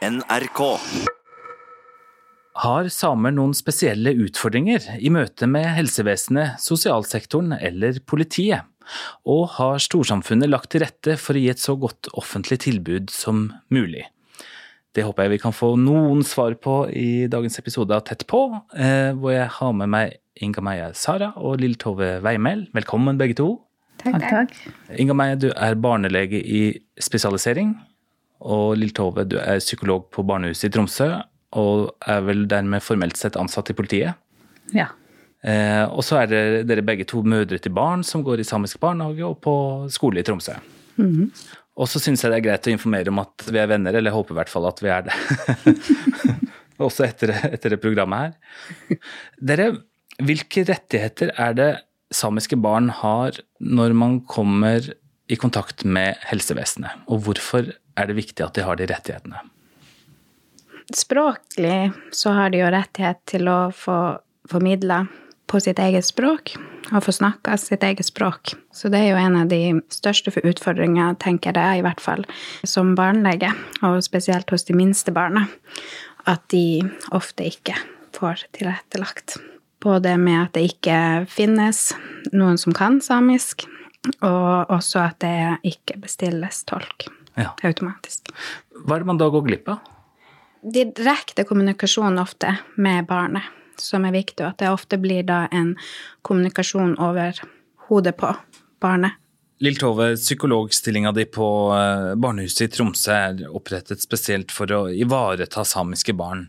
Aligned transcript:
NRK. 0.00 0.60
Har 2.60 2.86
samer 2.88 3.34
noen 3.36 3.50
spesielle 3.52 4.14
utfordringer 4.24 4.86
i 4.96 5.10
møte 5.12 5.44
med 5.44 5.66
helsevesenet, 5.76 6.56
sosialsektoren 6.64 7.52
eller 7.58 7.98
politiet? 8.08 8.64
Og 9.28 9.58
har 9.58 9.82
storsamfunnet 9.84 10.48
lagt 10.48 10.70
til 10.72 10.80
rette 10.86 11.18
for 11.20 11.36
å 11.36 11.42
gi 11.42 11.50
et 11.52 11.60
så 11.60 11.76
godt 11.76 12.08
offentlig 12.16 12.62
tilbud 12.64 13.12
som 13.12 13.50
mulig? 13.68 14.06
Det 14.96 15.04
håper 15.04 15.28
jeg 15.28 15.34
vi 15.34 15.40
kan 15.44 15.54
få 15.54 15.74
noen 15.76 16.24
svar 16.24 16.56
på 16.56 16.78
i 16.96 17.28
dagens 17.30 17.60
episode 17.60 17.92
av 17.92 18.08
Tett 18.08 18.24
på, 18.26 18.40
eh, 18.72 19.12
hvor 19.12 19.36
jeg 19.36 19.52
har 19.60 19.76
med 19.76 19.92
meg 19.92 20.16
Inga 20.40 20.64
Meie 20.64 20.88
Sara 20.96 21.34
og 21.36 21.60
Lill 21.60 21.76
Tove 21.76 22.16
Veimel. 22.24 22.70
Velkommen 22.72 23.20
begge 23.20 23.36
to. 23.36 23.52
Takk, 24.00 24.24
takk. 24.24 24.58
Inga 24.96 25.12
Meie, 25.12 25.36
du 25.36 25.50
er 25.52 25.76
barnelege 25.76 26.40
i 26.40 26.64
spesialisering. 26.96 27.76
Og 28.40 28.78
Lill 28.78 28.94
Tove, 28.96 29.26
du 29.28 29.36
er 29.40 29.60
psykolog 29.60 30.08
på 30.14 30.24
barnehuset 30.26 30.70
i 30.70 30.72
Tromsø, 30.74 31.10
og 31.60 31.90
er 32.08 32.24
vel 32.24 32.46
dermed 32.48 32.84
formelt 32.84 33.18
sett 33.20 33.36
ansatt 33.40 33.72
i 33.72 33.76
politiet. 33.76 34.18
Ja. 34.76 34.88
Eh, 35.40 35.84
og 35.88 36.04
så 36.04 36.20
er 36.20 36.30
det, 36.30 36.42
dere 36.68 36.84
begge 36.86 37.06
to 37.08 37.22
mødre 37.26 37.58
til 37.60 37.72
barn 37.74 38.04
som 38.06 38.24
går 38.24 38.42
i 38.42 38.46
samisk 38.46 38.80
barnehage 38.82 39.24
og 39.26 39.38
på 39.44 39.54
skole 39.92 40.20
i 40.20 40.26
Tromsø. 40.26 40.56
Og 41.80 41.88
så 41.88 42.00
syns 42.02 42.22
jeg 42.22 42.32
det 42.32 42.40
er 42.40 42.46
greit 42.48 42.66
å 42.68 42.74
informere 42.74 43.12
om 43.12 43.22
at 43.22 43.46
vi 43.48 43.60
er 43.60 43.70
venner, 43.70 43.94
eller 43.94 44.10
jeg 44.10 44.18
håper 44.18 44.34
i 44.34 44.40
hvert 44.40 44.52
fall 44.52 44.68
at 44.68 44.82
vi 44.84 44.90
er 44.92 45.06
det. 45.06 45.14
Også 46.84 47.04
etter, 47.06 47.32
etter 47.50 47.74
det 47.74 47.80
programmet 47.80 48.36
her. 48.36 48.98
Dere, 49.52 49.68
hvilke 50.20 50.64
rettigheter 50.68 51.32
er 51.40 51.56
det 51.56 51.70
samiske 52.12 52.58
barn 52.60 52.90
har 53.00 53.38
når 53.60 53.94
man 53.96 54.18
kommer 54.28 54.84
i 55.30 55.38
kontakt 55.38 55.84
med 55.86 56.18
helsevesenet, 56.26 57.04
og 57.06 57.22
hvorfor 57.26 57.68
er 57.96 58.10
det 58.10 58.18
viktig 58.18 58.44
at 58.44 58.54
de 58.56 58.66
har 58.66 58.78
de 58.78 58.88
rettighetene? 58.90 59.42
Språklig 60.96 61.92
så 62.12 62.34
har 62.34 62.50
de 62.50 62.62
jo 62.62 62.70
rettighet 62.72 63.20
til 63.30 63.50
å 63.50 63.58
få 63.74 63.98
formidla 64.50 65.04
på 65.50 65.60
sitt 65.62 65.78
eget 65.82 66.06
språk 66.06 66.54
og 66.90 67.04
få 67.04 67.14
snakka 67.14 67.56
sitt 67.58 67.84
eget 67.86 68.06
språk. 68.06 68.54
Så 68.74 68.90
det 68.90 69.02
er 69.02 69.12
jo 69.12 69.20
en 69.20 69.36
av 69.42 69.50
de 69.50 69.78
største 69.92 70.32
utfordringene, 70.34 71.14
tenker 71.22 71.54
jeg 71.54 71.80
i 71.80 71.84
hvert 71.86 72.02
fall, 72.02 72.24
som 72.66 72.96
barnelege, 72.98 73.52
og 73.86 74.00
spesielt 74.06 74.50
hos 74.50 74.66
de 74.66 74.74
minste 74.78 75.14
barna, 75.14 75.46
at 76.30 76.42
de 76.50 76.82
ofte 77.14 77.46
ikke 77.46 77.76
får 78.16 78.46
tilrettelagt. 78.58 79.38
Både 79.82 80.16
med 80.20 80.48
at 80.48 80.56
det 80.58 80.66
ikke 80.72 80.98
finnes 81.30 81.92
noen 82.34 82.58
som 82.60 82.74
kan 82.76 82.98
samisk, 83.04 83.68
og 84.24 84.70
også 84.72 85.06
at 85.06 85.22
det 85.22 85.38
ikke 85.74 86.00
bestilles 86.02 86.64
tolk 86.68 87.10
Ja. 87.40 87.54
automatisk. 87.64 88.30
Hva 88.84 88.96
er 88.98 89.04
det 89.04 89.10
man 89.10 89.20
da 89.20 89.30
går 89.32 89.48
glipp 89.48 89.72
av? 89.72 89.96
direkte 90.60 91.44
kommunikasjon 91.44 92.18
ofte 92.18 92.56
med 92.76 93.06
barnet, 93.06 93.42
som 93.80 94.04
er 94.04 94.12
viktig, 94.12 94.44
og 94.44 94.52
at 94.52 94.58
det 94.60 94.68
ofte 94.68 94.98
blir 95.00 95.24
da 95.24 95.46
en 95.52 95.74
kommunikasjon 96.26 96.98
over 97.00 97.40
hodet 97.88 98.16
på 98.20 98.34
barnet. 98.82 99.16
Lill 99.60 99.76
Tove, 99.76 100.14
psykologstillinga 100.16 101.12
di 101.12 101.26
på 101.28 101.46
eh, 101.76 102.14
barnehuset 102.16 102.62
i 102.64 102.70
Tromsø 102.72 103.12
er 103.12 103.42
opprettet 103.52 104.00
spesielt 104.00 104.52
for 104.56 104.72
å 104.72 104.86
ivareta 104.88 105.66
samiske 105.68 106.14
barn. 106.16 106.46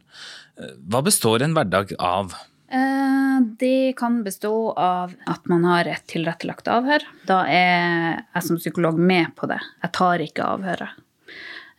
Eh, 0.55 0.78
Hva 0.88 1.02
består 1.03 1.44
en 1.44 1.55
hverdag 1.58 1.92
av? 2.00 2.31
Eh, 2.72 3.20
Det 3.59 3.94
kan 3.97 4.23
bestå 4.25 4.72
av 4.78 5.14
at 5.30 5.47
man 5.50 5.64
har 5.67 5.88
et 5.89 6.03
tilrettelagt 6.11 6.67
avhør. 6.72 7.06
Da 7.28 7.44
er 7.48 8.23
jeg 8.36 8.44
som 8.48 8.59
psykolog 8.61 9.00
med 9.00 9.33
på 9.38 9.50
det. 9.52 9.59
Jeg 9.83 9.92
tar 9.98 10.23
ikke 10.25 10.48
avhøret. 10.58 10.98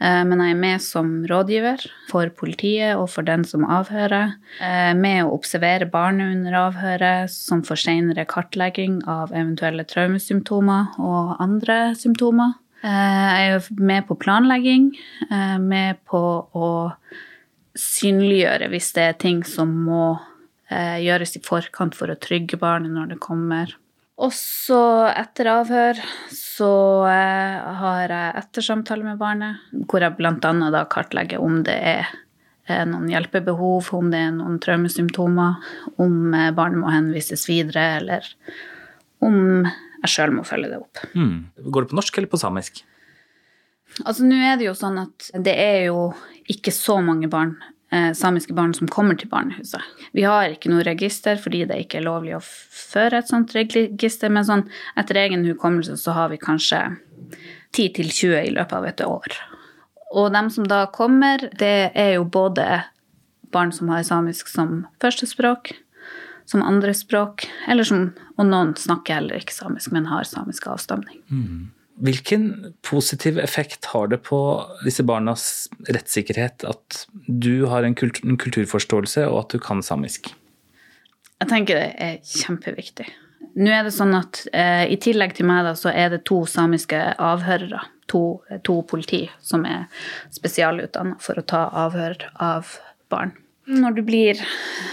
Eh, 0.03 0.25
Men 0.27 0.41
jeg 0.43 0.51
er 0.55 0.61
med 0.61 0.83
som 0.83 1.11
rådgiver 1.31 1.85
for 2.11 2.31
politiet 2.31 2.97
og 2.97 3.09
for 3.11 3.23
den 3.23 3.45
som 3.45 3.65
avhører. 3.65 4.35
Eh, 4.61 4.95
Med 4.95 5.25
å 5.25 5.35
observere 5.37 5.87
barnet 5.91 6.35
under 6.37 6.53
avhøret, 6.65 7.31
som 7.31 7.63
får 7.63 7.85
senere 7.85 8.27
kartlegging 8.27 9.03
av 9.07 9.31
eventuelle 9.33 9.85
traumesymptomer 9.85 10.99
og 10.99 11.37
andre 11.41 11.95
symptomer. 11.95 12.55
Eh, 12.83 12.91
Jeg 12.91 13.55
er 13.55 13.69
med 13.79 14.07
på 14.09 14.19
planlegging, 14.19 14.93
med 15.61 15.97
på 16.05 16.49
å 16.53 16.93
synliggjøre 17.79 18.69
hvis 18.69 18.93
det 18.93 19.03
er 19.03 19.13
ting 19.13 19.43
som 19.45 19.71
må 19.87 20.19
gjøres 21.03 21.37
i 21.37 21.43
forkant 21.45 21.97
for 21.99 22.13
å 22.13 22.19
trygge 22.21 22.59
barnet 22.61 22.95
når 22.95 23.15
det 23.15 23.23
kommer. 23.23 23.73
Og 24.23 24.33
så 24.37 25.09
etter 25.09 25.49
avhør 25.51 26.01
så 26.31 26.73
eh, 27.09 27.71
har 27.81 28.13
jeg 28.13 28.35
ettersamtale 28.43 29.07
med 29.07 29.21
barnet, 29.21 29.63
hvor 29.89 30.05
jeg 30.05 30.15
da 30.21 30.85
kartlegger 30.91 31.41
om 31.43 31.63
det 31.67 31.75
er 31.75 32.05
eh, 32.69 32.85
noen 32.87 33.09
hjelpebehov, 33.11 33.89
om 33.97 34.13
det 34.13 34.21
er 34.29 34.37
noen 34.37 34.61
traumesymptomer, 34.63 35.59
om 35.97 36.37
eh, 36.37 36.53
barnet 36.55 36.83
må 36.85 36.93
henvises 36.93 37.49
videre, 37.49 38.03
eller 38.03 38.29
om 39.25 39.65
jeg 39.65 40.13
sjøl 40.13 40.37
må 40.37 40.45
følge 40.47 40.71
det 40.71 40.83
opp. 40.83 41.03
Mm. 41.17 41.51
Går 41.73 41.87
det 41.87 41.93
på 41.95 41.99
norsk 41.99 42.19
eller 42.19 42.31
på 42.31 42.43
samisk? 42.43 42.83
Altså, 44.05 44.25
nå 44.29 44.39
er 44.39 44.59
det 44.61 44.69
jo 44.69 44.77
sånn 44.77 45.01
at 45.03 45.33
det 45.45 45.55
er 45.57 45.87
jo 45.91 46.13
ikke 46.53 46.73
så 46.75 46.99
mange 47.05 47.29
barn, 47.33 47.57
eh, 47.59 47.72
samiske 48.17 48.55
barn 48.57 48.73
som 48.75 48.89
kommer 48.89 49.19
til 49.21 49.29
barnehuset. 49.29 49.83
Vi 50.17 50.25
har 50.25 50.55
ikke 50.55 50.71
noe 50.73 50.85
register 50.87 51.37
fordi 51.41 51.65
det 51.69 51.77
ikke 51.85 52.01
er 52.01 52.07
lovlig 52.07 52.37
å 52.39 52.43
føre 52.43 53.21
et 53.21 53.29
sånt 53.29 53.53
register, 53.57 54.33
men 54.33 54.47
sånn 54.49 54.65
etter 54.97 55.21
egen 55.21 55.45
hukommelse 55.45 55.99
så 56.01 56.15
har 56.17 56.33
vi 56.33 56.41
kanskje 56.41 56.81
10-20 57.77 58.39
i 58.39 58.55
løpet 58.57 58.79
av 58.79 58.89
et 58.89 59.05
år. 59.05 59.37
Og 60.13 60.33
dem 60.33 60.51
som 60.53 60.67
da 60.69 60.87
kommer, 60.93 61.49
det 61.59 61.93
er 61.93 62.15
jo 62.17 62.25
både 62.25 62.83
barn 63.53 63.73
som 63.73 63.93
har 63.93 64.05
samisk 64.09 64.49
som 64.49 64.87
førstespråk, 65.05 65.75
som 66.49 66.65
andrespråk, 66.65 67.47
eller 67.69 67.87
som, 67.87 68.11
og 68.37 68.49
noen 68.49 68.75
snakker 68.77 69.21
heller 69.21 69.41
ikke 69.41 69.57
samisk, 69.57 69.93
men 69.93 70.09
har 70.11 70.25
samisk 70.29 70.67
avstamning. 70.69 71.21
Hvilken 72.03 72.75
positiv 72.83 73.39
effekt 73.39 73.87
har 73.93 74.09
det 74.11 74.23
på 74.27 74.39
disse 74.83 75.05
barnas 75.07 75.69
rettssikkerhet 75.87 76.65
at 76.67 77.05
du 77.27 77.69
har 77.71 77.87
en, 77.87 77.95
kultur, 77.95 78.25
en 78.27 78.39
kulturforståelse 78.41 79.29
og 79.29 79.45
at 79.45 79.55
du 79.55 79.63
kan 79.63 79.85
samisk? 79.87 80.33
Jeg 81.43 81.51
tenker 81.51 81.79
det 81.79 81.91
er 82.03 82.19
kjempeviktig. 82.27 83.07
Nå 83.59 83.71
er 83.71 83.85
det 83.85 83.93
sånn 83.95 84.15
at 84.17 84.45
eh, 84.55 84.87
i 84.95 84.99
tillegg 85.03 85.35
til 85.37 85.47
meg 85.47 85.67
da, 85.67 85.75
så 85.79 85.93
er 85.93 86.13
det 86.15 86.23
to 86.29 86.41
samiske 86.49 86.99
avhørere, 87.21 87.83
to, 88.11 88.23
to 88.67 88.81
politi, 88.89 89.27
som 89.45 89.67
er 89.69 89.87
spesialutdanna 90.33 91.19
for 91.23 91.39
å 91.39 91.47
ta 91.47 91.67
avhør 91.85 92.19
av 92.43 92.79
barn. 93.13 93.35
Når 93.71 93.95
du 93.95 94.03
blir 94.03 94.41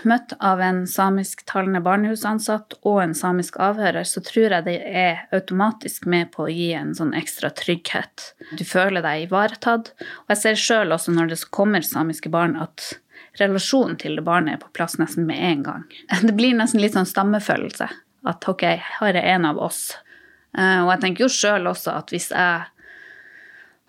møtt 0.05 0.35
av 0.45 0.59
en 0.61 0.83
samisktalende 0.87 1.81
barnehusansatt 1.81 2.75
og 2.85 2.99
en 3.01 3.15
samisk 3.17 3.57
avhører, 3.57 4.05
så 4.05 4.21
tror 4.21 4.53
jeg 4.53 4.65
det 4.67 4.75
er 4.85 5.23
automatisk 5.33 6.05
med 6.05 6.29
på 6.35 6.45
å 6.45 6.51
gi 6.53 6.67
en 6.77 6.91
sånn 6.97 7.15
ekstra 7.17 7.49
trygghet. 7.57 8.33
Du 8.59 8.61
føler 8.67 9.01
deg 9.05 9.25
ivaretatt. 9.25 9.93
Og 10.25 10.35
jeg 10.35 10.41
ser 10.43 10.61
sjøl 10.61 10.93
også 10.93 11.15
når 11.15 11.33
det 11.33 11.39
kommer 11.49 11.81
samiske 11.85 12.29
barn, 12.29 12.53
at 12.61 12.91
relasjonen 13.41 13.97
til 13.97 14.19
det 14.19 14.25
barnet 14.27 14.57
er 14.57 14.61
på 14.61 14.71
plass 14.77 14.99
nesten 15.01 15.25
med 15.25 15.41
en 15.41 15.65
gang. 15.65 15.87
Det 16.27 16.35
blir 16.37 16.53
nesten 16.57 16.81
litt 16.83 16.93
sånn 16.97 17.09
stammefølelse. 17.09 17.89
At 18.29 18.45
ok, 18.51 18.65
her 18.99 19.15
er 19.15 19.33
en 19.33 19.49
av 19.49 19.57
oss. 19.63 19.95
Eh, 20.57 20.81
Og 20.83 20.91
jeg 20.93 21.01
tenker 21.05 21.25
jo 21.25 21.33
sjøl 21.33 21.69
også 21.71 21.95
at 21.95 22.13
hvis 22.13 22.29
jeg 22.35 22.67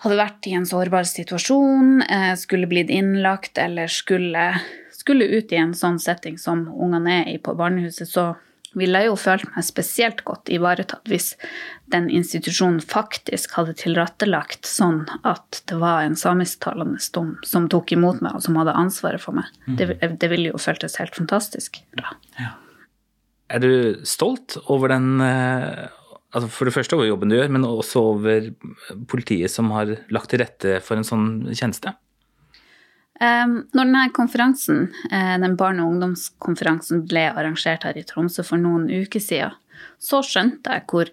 hadde 0.01 0.21
vært 0.21 0.49
i 0.49 0.55
en 0.57 0.69
sårbar 0.69 1.09
situasjon, 1.09 2.03
eh, 2.03 2.35
skulle 2.41 2.69
blitt 2.71 2.91
innlagt 2.93 3.59
eller 3.59 3.91
skulle, 3.93 4.53
skulle 4.97 5.29
ut 5.29 5.53
i 5.53 5.61
en 5.61 5.75
sånn 5.77 5.99
setting 6.01 6.39
som 6.41 6.67
ungene 6.69 7.21
er 7.23 7.35
i 7.35 7.41
på 7.43 7.57
barnehuset, 7.57 8.09
så 8.09 8.31
ville 8.79 9.01
jeg 9.03 9.11
jo 9.11 9.17
følt 9.19 9.49
meg 9.51 9.67
spesielt 9.67 10.21
godt 10.25 10.51
ivaretatt 10.55 11.09
hvis 11.11 11.33
den 11.91 12.07
institusjonen 12.15 12.79
faktisk 12.79 13.57
hadde 13.59 13.75
tilrettelagt 13.81 14.69
sånn 14.69 15.03
at 15.27 15.63
det 15.67 15.81
var 15.81 16.05
en 16.05 16.15
samisktalende 16.19 17.03
dom 17.13 17.35
som 17.47 17.67
tok 17.73 17.93
imot 17.97 18.23
meg, 18.23 18.39
og 18.39 18.47
som 18.47 18.59
hadde 18.61 18.77
ansvaret 18.79 19.23
for 19.23 19.37
meg. 19.37 19.51
Det, 19.67 19.99
det 19.99 20.31
ville 20.31 20.53
jo 20.53 20.63
føltes 20.63 21.01
helt 21.03 21.19
fantastisk 21.19 21.83
bra. 21.99 22.15
Er 23.51 23.59
du 23.59 24.05
stolt 24.07 24.55
over 24.71 24.93
den 24.95 25.19
eh, 25.25 25.89
altså 26.31 26.51
For 26.53 26.69
det 26.69 26.75
første 26.75 26.97
over 26.97 27.09
jobben 27.09 27.33
du 27.33 27.37
gjør, 27.37 27.51
men 27.53 27.67
også 27.67 28.03
over 28.13 28.51
politiet 29.11 29.53
som 29.53 29.71
har 29.75 29.97
lagt 30.15 30.31
til 30.33 30.43
rette 30.43 30.79
for 30.85 31.01
en 31.01 31.07
sånn 31.07 31.29
tjeneste? 31.51 31.95
Um, 33.21 33.67
når 33.77 33.85
denne 33.85 34.05
konferansen, 34.17 34.87
eh, 35.13 35.35
den 35.43 35.57
barne- 35.61 35.85
og 35.85 35.93
ungdomskonferansen 35.93 37.03
ble 37.09 37.27
arrangert 37.29 37.83
her 37.85 37.99
i 38.01 38.05
Tromsø 38.09 38.45
for 38.47 38.57
noen 38.57 38.87
uker 38.89 39.21
siden, 39.21 39.59
så 40.01 40.23
skjønte 40.25 40.73
jeg 40.73 40.87
hvor 40.89 41.11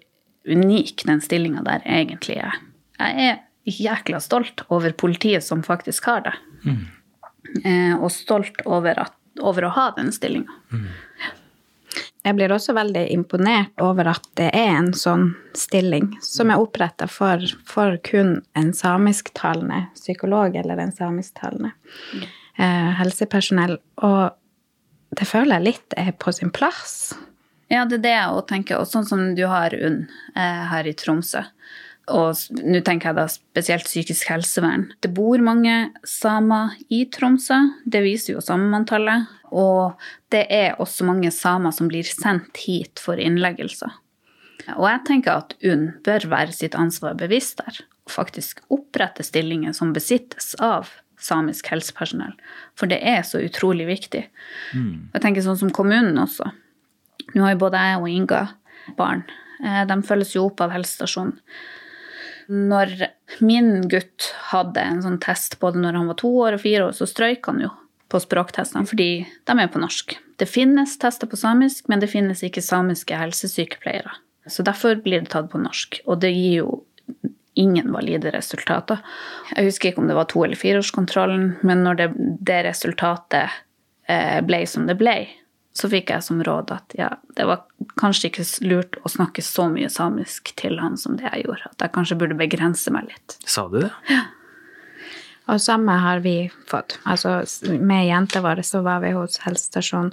unik 0.48 1.04
den 1.04 1.20
stillinga 1.20 1.64
der 1.66 1.84
egentlig 1.84 2.38
er. 2.40 2.56
Jeg 2.98 3.28
er 3.28 3.36
jækla 3.68 4.20
stolt 4.24 4.64
over 4.72 4.94
politiet 4.96 5.44
som 5.44 5.60
faktisk 5.62 6.08
har 6.08 6.24
det. 6.24 6.34
Eh, 7.64 7.94
og 7.96 8.10
stolt 8.12 8.64
over, 8.64 8.98
at, 9.04 9.14
over 9.40 9.68
å 9.68 9.74
ha 9.76 9.90
den 9.96 10.10
stillinga. 10.12 10.56
Jeg 12.28 12.36
blir 12.36 12.52
også 12.52 12.74
veldig 12.76 13.06
imponert 13.08 13.80
over 13.80 14.10
at 14.12 14.26
det 14.36 14.50
er 14.52 14.74
en 14.74 14.90
sånn 14.92 15.30
stilling 15.56 16.10
som 16.20 16.50
er 16.52 16.60
oppretta 16.60 17.06
for, 17.08 17.40
for, 17.64 17.96
kun 18.04 18.42
en 18.58 18.74
samisktalende 18.76 19.86
psykolog 19.96 20.58
eller 20.60 20.82
en 20.82 20.92
samisktalende 20.92 21.70
eh, 22.60 22.90
helsepersonell. 23.00 23.78
Og 24.04 25.16
det 25.16 25.28
føler 25.30 25.56
jeg 25.56 25.68
litt 25.70 25.96
er 25.96 26.12
på 26.20 26.34
sin 26.36 26.52
plass. 26.52 27.14
Ja, 27.72 27.86
det 27.88 28.02
er 28.02 28.04
det 28.04 28.14
jeg 28.18 28.36
òg 28.36 28.44
tenker. 28.52 28.82
Og 28.82 28.92
sånn 28.92 29.08
som 29.08 29.24
du 29.38 29.46
har 29.48 29.72
UNN 29.72 30.04
eh, 30.36 30.62
her 30.68 30.88
i 30.88 30.96
Tromsø. 31.00 31.46
Og 32.12 32.60
nå 32.64 32.84
tenker 32.84 33.10
jeg 33.10 33.18
da 33.18 33.26
spesielt 33.32 33.88
psykisk 33.88 34.28
helsevern. 34.34 34.90
Det 35.00 35.14
bor 35.16 35.40
mange 35.44 35.94
samer 36.04 36.76
i 36.92 37.06
Tromsø. 37.12 37.56
Det 37.88 38.04
viser 38.04 38.36
jo 38.36 38.44
samemanntallet. 38.44 39.32
Og 39.50 39.98
det 40.32 40.44
er 40.52 40.78
også 40.82 41.06
mange 41.08 41.30
samer 41.34 41.74
som 41.74 41.90
blir 41.90 42.06
sendt 42.06 42.60
hit 42.66 43.00
for 43.02 43.20
innleggelser. 43.20 43.92
Og 44.76 44.84
jeg 44.88 45.04
tenker 45.08 45.40
at 45.40 45.54
UNN 45.64 45.92
bør 46.04 46.26
være 46.28 46.52
sitt 46.52 46.76
ansvar 46.76 47.16
bevisst 47.18 47.60
der. 47.62 47.80
Og 48.04 48.12
faktisk 48.12 48.60
opprette 48.74 49.24
stillinger 49.24 49.76
som 49.76 49.94
besittes 49.96 50.54
av 50.60 50.90
samisk 51.18 51.70
helsepersonell. 51.72 52.34
For 52.78 52.90
det 52.90 53.00
er 53.02 53.24
så 53.26 53.40
utrolig 53.42 53.88
viktig. 53.88 54.26
Mm. 54.76 55.10
Jeg 55.14 55.24
tenker 55.24 55.44
sånn 55.44 55.58
som 55.60 55.72
kommunen 55.74 56.18
også. 56.20 56.52
Nå 57.34 57.44
har 57.44 57.54
jo 57.54 57.64
både 57.64 57.82
jeg 57.88 57.98
og 58.00 58.08
Inga 58.12 58.44
barn. 58.98 59.24
Eh, 59.64 59.82
de 59.88 59.98
følges 60.06 60.36
jo 60.36 60.46
opp 60.48 60.62
av 60.64 60.72
helsestasjonen. 60.76 61.36
Når 62.48 62.94
min 63.44 63.82
gutt 63.92 64.30
hadde 64.54 64.80
en 64.80 65.02
sånn 65.04 65.18
test 65.20 65.58
både 65.60 65.82
når 65.82 65.98
han 65.98 66.08
var 66.08 66.16
to 66.22 66.30
år 66.46 66.56
og 66.56 66.62
fire 66.62 66.86
år, 66.86 66.94
så 66.96 67.08
strøyk 67.08 67.44
han 67.50 67.60
jo 67.66 67.72
på 68.08 68.20
språktestene 68.22 68.88
fordi 68.88 69.10
de 69.48 69.58
er 69.58 69.70
på 69.72 69.82
norsk. 69.82 70.16
Det 70.38 70.48
finnes 70.48 70.96
tester 71.00 71.28
på 71.28 71.36
samisk, 71.36 71.88
men 71.88 72.00
det 72.00 72.10
finnes 72.12 72.42
ikke 72.46 72.62
samiske 72.64 73.16
helsesykepleiere. 73.18 74.12
Så 74.48 74.64
derfor 74.64 74.96
blir 75.02 75.20
det 75.24 75.32
tatt 75.34 75.50
på 75.52 75.60
norsk. 75.60 76.00
Og 76.06 76.20
det 76.22 76.30
gir 76.32 76.62
jo 76.62 76.68
ingen 77.58 77.90
valide 77.92 78.30
resultater. 78.32 79.02
Jeg 79.56 79.66
husker 79.66 79.90
ikke 79.90 80.04
om 80.04 80.08
det 80.08 80.16
var 80.16 80.28
to- 80.30 80.44
eller 80.46 80.56
fireårskontrollen, 80.56 81.56
men 81.66 81.82
når 81.84 81.98
det, 81.98 82.06
det 82.46 82.62
resultatet 82.68 83.50
eh, 84.06 84.38
ble 84.46 84.62
som 84.70 84.86
det 84.86 84.94
ble, 85.00 85.16
så 85.78 85.90
fikk 85.90 86.10
jeg 86.14 86.24
som 86.26 86.40
råd 86.42 86.72
at 86.74 86.94
ja, 86.98 87.10
det 87.36 87.44
var 87.46 87.66
kanskje 88.00 88.30
ikke 88.30 88.46
lurt 88.66 88.98
å 89.02 89.10
snakke 89.10 89.42
så 89.44 89.68
mye 89.70 89.90
samisk 89.92 90.54
til 90.58 90.78
han 90.82 90.96
som 90.98 91.18
det 91.18 91.28
jeg 91.28 91.44
gjorde. 91.46 91.70
At 91.74 91.84
jeg 91.84 91.94
kanskje 91.98 92.18
burde 92.22 92.38
begrense 92.38 92.94
meg 92.94 93.10
litt. 93.10 93.38
Sa 93.46 93.66
du 93.70 93.80
det? 93.82 93.92
Ja. 94.10 94.24
Og 95.48 95.60
samme 95.64 95.94
har 96.02 96.20
vi 96.24 96.50
fått. 96.68 96.98
Altså, 97.08 97.40
med 97.80 98.06
jenta 98.08 98.42
vår 98.44 98.62
så 98.66 98.82
var 98.84 99.00
vi 99.04 99.14
hos 99.16 99.40
helsestasjonen, 99.44 100.12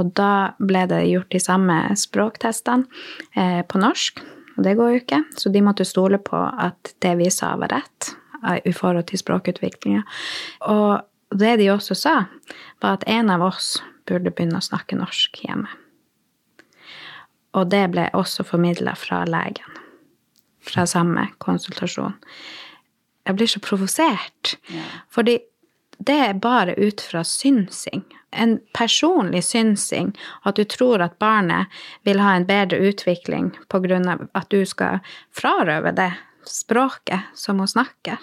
og 0.00 0.14
da 0.16 0.54
ble 0.56 0.86
det 0.88 1.02
gjort 1.10 1.32
de 1.34 1.40
samme 1.42 1.76
språktestene 2.00 2.88
eh, 3.36 3.60
på 3.68 3.80
norsk. 3.82 4.22
Og 4.56 4.64
det 4.64 4.76
går 4.78 4.94
jo 4.94 5.00
ikke, 5.02 5.20
så 5.36 5.52
de 5.52 5.64
måtte 5.64 5.84
stole 5.88 6.20
på 6.22 6.38
at 6.40 6.94
det 7.04 7.12
vi 7.20 7.28
sa, 7.32 7.52
var 7.60 7.74
rett 7.74 8.14
eh, 8.40 8.60
i 8.68 8.72
forhold 8.72 9.10
til 9.10 9.20
språkutviklinga. 9.20 10.06
Og 10.72 11.36
det 11.36 11.58
de 11.60 11.68
også 11.72 11.96
sa, 11.96 12.16
var 12.80 12.98
at 12.98 13.06
en 13.08 13.32
av 13.32 13.44
oss 13.44 13.76
burde 14.08 14.32
begynne 14.32 14.60
å 14.60 14.64
snakke 14.64 14.96
norsk 14.98 15.44
hjemme. 15.44 15.68
Og 17.52 17.68
det 17.68 17.84
ble 17.92 18.08
også 18.16 18.44
formidla 18.48 18.94
fra 18.96 19.22
legen. 19.28 19.80
Fra 20.64 20.86
samme 20.88 21.26
konsultasjon. 21.42 22.16
Jeg 23.26 23.38
blir 23.38 23.50
så 23.50 23.60
provosert. 23.62 24.56
Ja. 24.72 24.84
Fordi 25.10 25.38
det 26.02 26.18
er 26.18 26.40
bare 26.42 26.74
ut 26.78 27.00
fra 27.00 27.22
synsing. 27.24 28.02
En 28.30 28.58
personlig 28.74 29.44
synsing. 29.44 30.12
At 30.42 30.56
du 30.56 30.64
tror 30.64 31.04
at 31.04 31.18
barnet 31.22 31.70
vil 32.02 32.22
ha 32.22 32.34
en 32.36 32.46
bedre 32.48 32.80
utvikling 32.90 33.52
pga. 33.70 34.18
at 34.34 34.50
du 34.50 34.64
skal 34.66 34.98
frarøve 35.30 35.92
det 35.92 36.12
språket 36.46 37.20
som 37.34 37.58
hun 37.58 37.68
snakker. 37.68 38.18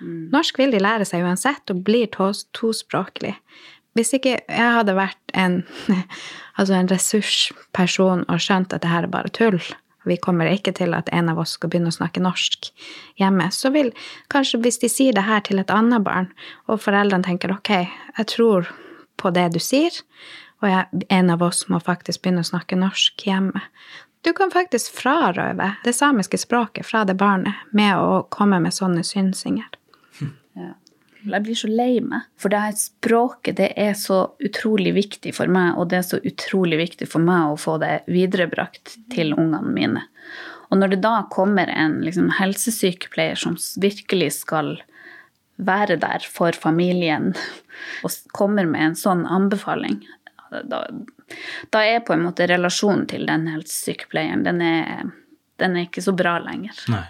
Mm. 0.00 0.30
Norsk 0.32 0.58
vil 0.58 0.72
de 0.72 0.80
lære 0.82 1.04
seg 1.04 1.22
uansett 1.24 1.70
og 1.70 1.84
blir 1.84 2.06
tospråklig. 2.52 3.34
Hvis 3.94 4.12
ikke 4.16 4.38
jeg 4.48 4.70
hadde 4.78 4.96
vært 4.96 5.34
en, 5.38 5.62
altså 6.58 6.74
en 6.74 6.90
ressursperson 6.90 8.24
og 8.28 8.42
skjønt 8.42 8.74
at 8.74 8.82
det 8.82 8.90
her 8.90 9.06
er 9.06 9.12
bare 9.12 9.30
tull, 9.34 9.60
vi 10.08 10.16
kommer 10.20 10.50
ikke 10.50 10.74
til 10.76 10.94
at 10.96 11.10
en 11.12 11.30
av 11.32 11.40
oss 11.42 11.56
skal 11.58 11.72
begynne 11.72 11.92
å 11.92 11.96
snakke 11.96 12.22
norsk 12.22 12.70
hjemme, 13.20 13.48
så 13.52 13.72
vil 13.74 13.92
kanskje 14.32 14.60
hvis 14.64 14.80
de 14.82 14.90
sier 14.92 15.16
det 15.16 15.26
her 15.26 15.44
til 15.46 15.60
et 15.62 15.72
annet 15.72 16.04
barn, 16.06 16.30
og 16.68 16.82
foreldrene 16.84 17.26
tenker 17.26 17.54
ok, 17.54 17.72
jeg 18.18 18.30
tror 18.32 18.70
på 19.20 19.32
det 19.34 19.50
du 19.54 19.60
sier, 19.62 19.96
og 20.62 20.70
jeg, 20.70 21.04
en 21.12 21.30
av 21.34 21.42
oss 21.44 21.66
må 21.68 21.80
faktisk 21.82 22.24
begynne 22.24 22.44
å 22.44 22.48
snakke 22.48 22.78
norsk 22.78 23.26
hjemme. 23.26 23.64
Du 24.24 24.32
kan 24.32 24.52
faktisk 24.52 24.94
frarøve 24.96 25.74
det 25.84 25.92
samiske 25.92 26.40
språket 26.40 26.88
fra 26.88 27.04
det 27.04 27.18
barnet 27.20 27.66
med 27.76 27.98
å 28.00 28.22
komme 28.32 28.62
med 28.64 28.72
sånne 28.72 29.04
synsinger. 29.04 29.68
Jeg 31.24 31.44
blir 31.46 31.56
så 31.56 31.68
lei 31.70 32.00
meg. 32.04 32.26
For 32.40 32.52
det 32.52 32.60
her 32.60 32.74
språket 32.78 33.58
det 33.60 33.70
er 33.80 33.94
så 33.98 34.20
utrolig 34.44 34.94
viktig 34.96 35.32
for 35.36 35.50
meg, 35.50 35.78
og 35.78 35.88
det 35.90 36.00
er 36.00 36.08
så 36.08 36.20
utrolig 36.20 36.80
viktig 36.82 37.08
for 37.10 37.24
meg 37.24 37.52
å 37.52 37.60
få 37.60 37.78
det 37.82 38.02
viderebrakt 38.10 38.98
til 39.14 39.32
ungene 39.36 39.72
mine. 39.74 40.04
Og 40.70 40.80
når 40.80 40.94
det 40.94 41.00
da 41.04 41.14
kommer 41.32 41.70
en 41.70 42.00
liksom, 42.04 42.32
helsesykepleier 42.38 43.38
som 43.38 43.56
virkelig 43.80 44.32
skal 44.40 44.76
være 45.56 45.96
der 46.02 46.24
for 46.28 46.56
familien, 46.58 47.32
og 48.04 48.20
kommer 48.36 48.68
med 48.68 48.90
en 48.90 48.98
sånn 48.98 49.24
anbefaling, 49.30 50.02
da, 50.54 50.84
da 51.74 51.82
er 51.82 52.04
på 52.06 52.14
en 52.14 52.28
måte 52.28 52.46
relasjonen 52.46 53.08
til 53.10 53.24
den 53.26 53.48
helsesykepleieren 53.50 54.44
den 54.46 54.60
er 54.62 55.08
den 55.62 55.76
er 55.76 55.86
ikke 55.86 56.02
så 56.02 56.14
bra 56.16 56.36
lenger. 56.42 56.76
Nei. 56.90 57.04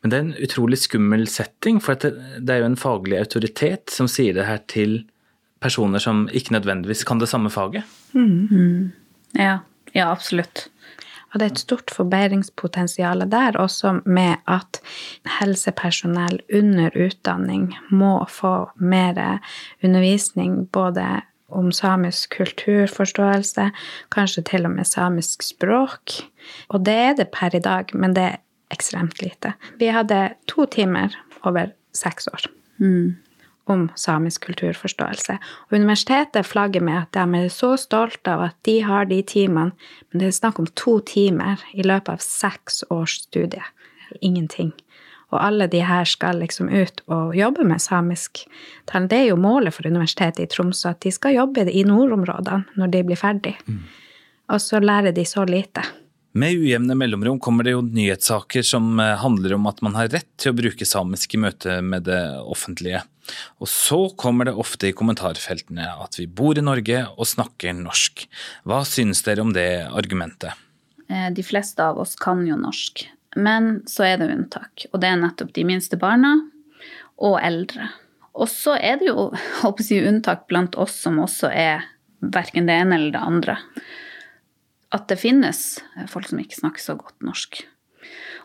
Men 0.00 0.12
det 0.12 0.18
er 0.18 0.24
en 0.26 0.36
utrolig 0.46 0.78
skummel 0.80 1.26
setting, 1.28 1.80
for 1.84 1.98
det, 2.00 2.14
det 2.40 2.54
er 2.54 2.62
jo 2.62 2.70
en 2.70 2.80
faglig 2.80 3.18
autoritet 3.20 3.92
som 3.92 4.08
sier 4.10 4.36
det 4.36 4.48
her 4.48 4.62
til 4.70 5.02
personer 5.62 6.02
som 6.02 6.24
ikke 6.32 6.56
nødvendigvis 6.56 7.04
kan 7.06 7.20
det 7.22 7.30
samme 7.30 7.52
faget. 7.52 7.84
Mm. 8.16 8.48
Mm. 8.50 8.92
Ja. 9.38 9.58
ja, 9.94 10.10
absolutt. 10.10 10.66
Og 11.32 11.40
det 11.40 11.46
er 11.46 11.52
et 11.54 11.62
stort 11.62 11.92
forbedringspotensial 11.94 13.24
der, 13.32 13.56
også 13.56 13.94
med 14.04 14.42
at 14.50 14.82
helsepersonell 15.38 16.40
under 16.52 16.92
utdanning 17.06 17.70
må 17.90 18.18
få 18.28 18.70
mer 18.76 19.38
undervisning 19.84 20.66
både 20.72 21.22
om 21.52 21.72
samisk 21.72 22.36
kulturforståelse, 22.38 23.68
kanskje 24.14 24.44
til 24.48 24.68
og 24.68 24.76
med 24.76 24.88
samisk 24.88 25.44
språk. 25.46 26.22
Og 26.68 26.84
det 26.86 26.94
er 27.08 27.18
det 27.18 27.28
per 27.34 27.54
i 27.56 27.62
dag, 27.62 27.92
men 27.94 28.16
det 28.16 28.24
er 28.30 28.40
ekstremt 28.72 29.22
lite. 29.22 29.54
Vi 29.78 29.90
hadde 29.92 30.34
to 30.48 30.66
timer 30.66 31.14
over 31.44 31.72
seks 31.92 32.28
år 32.32 32.46
mm. 32.80 33.16
om 33.66 33.90
samisk 33.96 34.46
kulturforståelse. 34.46 35.38
Og 35.68 35.76
universitetet 35.76 36.46
flagger 36.46 36.80
med 36.80 37.02
at 37.02 37.12
de 37.14 37.44
er 37.44 37.52
så 37.52 37.74
stolte 37.76 38.32
av 38.32 38.46
at 38.48 38.56
de 38.66 38.80
har 38.86 39.04
de 39.10 39.22
timene, 39.22 39.76
men 40.10 40.22
det 40.22 40.30
er 40.30 40.40
snakk 40.40 40.58
om 40.62 40.70
to 40.76 40.98
timer 41.06 41.62
i 41.74 41.84
løpet 41.84 42.16
av 42.16 42.24
seks 42.24 42.84
års 42.90 43.20
studie. 43.26 43.64
Ingenting. 44.20 44.72
Og 45.32 45.40
alle 45.40 45.66
de 45.72 45.80
her 45.84 46.04
skal 46.08 46.42
liksom 46.42 46.68
ut 46.68 47.00
og 47.08 47.32
jobbe 47.36 47.64
med 47.64 47.80
samisk. 47.80 48.44
Det 48.92 49.16
er 49.16 49.30
jo 49.30 49.40
målet 49.40 49.74
for 49.74 49.88
Universitetet 49.88 50.44
i 50.44 50.50
Tromsø, 50.52 50.92
at 50.92 51.00
de 51.04 51.12
skal 51.14 51.38
jobbe 51.38 51.64
i 51.72 51.86
nordområdene 51.88 52.76
når 52.76 52.92
de 52.92 53.02
blir 53.08 53.20
ferdig. 53.20 53.56
Mm. 53.66 53.82
Og 54.52 54.60
så 54.60 54.82
lærer 54.82 55.14
de 55.16 55.24
så 55.24 55.46
lite. 55.48 55.84
Med 56.32 56.56
ujevne 56.56 56.94
mellomrom 56.96 57.36
kommer 57.44 57.66
det 57.66 57.74
jo 57.74 57.82
nyhetssaker 57.84 58.64
som 58.64 58.96
eh, 59.00 59.18
handler 59.20 59.52
om 59.58 59.66
at 59.68 59.82
man 59.84 59.96
har 59.98 60.08
rett 60.14 60.30
til 60.40 60.54
å 60.54 60.56
bruke 60.56 60.86
samisk 60.88 61.34
i 61.36 61.40
møte 61.44 61.76
med 61.84 62.06
det 62.08 62.20
offentlige. 62.40 63.02
Og 63.60 63.68
så 63.68 63.98
kommer 64.18 64.48
det 64.48 64.56
ofte 64.56 64.88
i 64.88 64.94
kommentarfeltene 64.96 65.90
at 66.00 66.16
vi 66.16 66.26
bor 66.26 66.56
i 66.56 66.64
Norge 66.64 67.04
og 67.12 67.28
snakker 67.28 67.76
norsk. 67.76 68.24
Hva 68.64 68.80
synes 68.88 69.20
dere 69.26 69.44
om 69.44 69.52
det 69.52 69.84
argumentet? 69.92 70.56
Eh, 71.12 71.28
de 71.36 71.44
fleste 71.44 71.84
av 71.84 72.00
oss 72.00 72.16
kan 72.16 72.46
jo 72.48 72.56
norsk. 72.56 73.04
Men 73.36 73.82
så 73.88 74.06
er 74.06 74.20
det 74.20 74.30
unntak, 74.34 74.86
og 74.92 75.00
det 75.00 75.08
er 75.08 75.20
nettopp 75.20 75.52
de 75.56 75.64
minste 75.68 75.98
barna 76.00 76.34
og 77.22 77.38
eldre. 77.40 77.88
Og 78.32 78.48
så 78.48 78.76
er 78.80 79.00
det 79.00 79.10
jo 79.10 79.30
håper 79.62 79.88
jeg, 79.88 80.06
unntak 80.08 80.46
blant 80.50 80.76
oss 80.80 80.96
som 81.04 81.20
også 81.22 81.52
er 81.52 81.88
verken 82.22 82.68
det 82.68 82.78
ene 82.84 82.98
eller 82.98 83.14
det 83.14 83.26
andre. 83.32 83.58
At 84.92 85.08
det 85.08 85.20
finnes 85.22 85.80
folk 86.12 86.28
som 86.28 86.40
ikke 86.42 86.60
snakker 86.60 86.84
så 86.84 86.96
godt 86.98 87.24
norsk. 87.24 87.62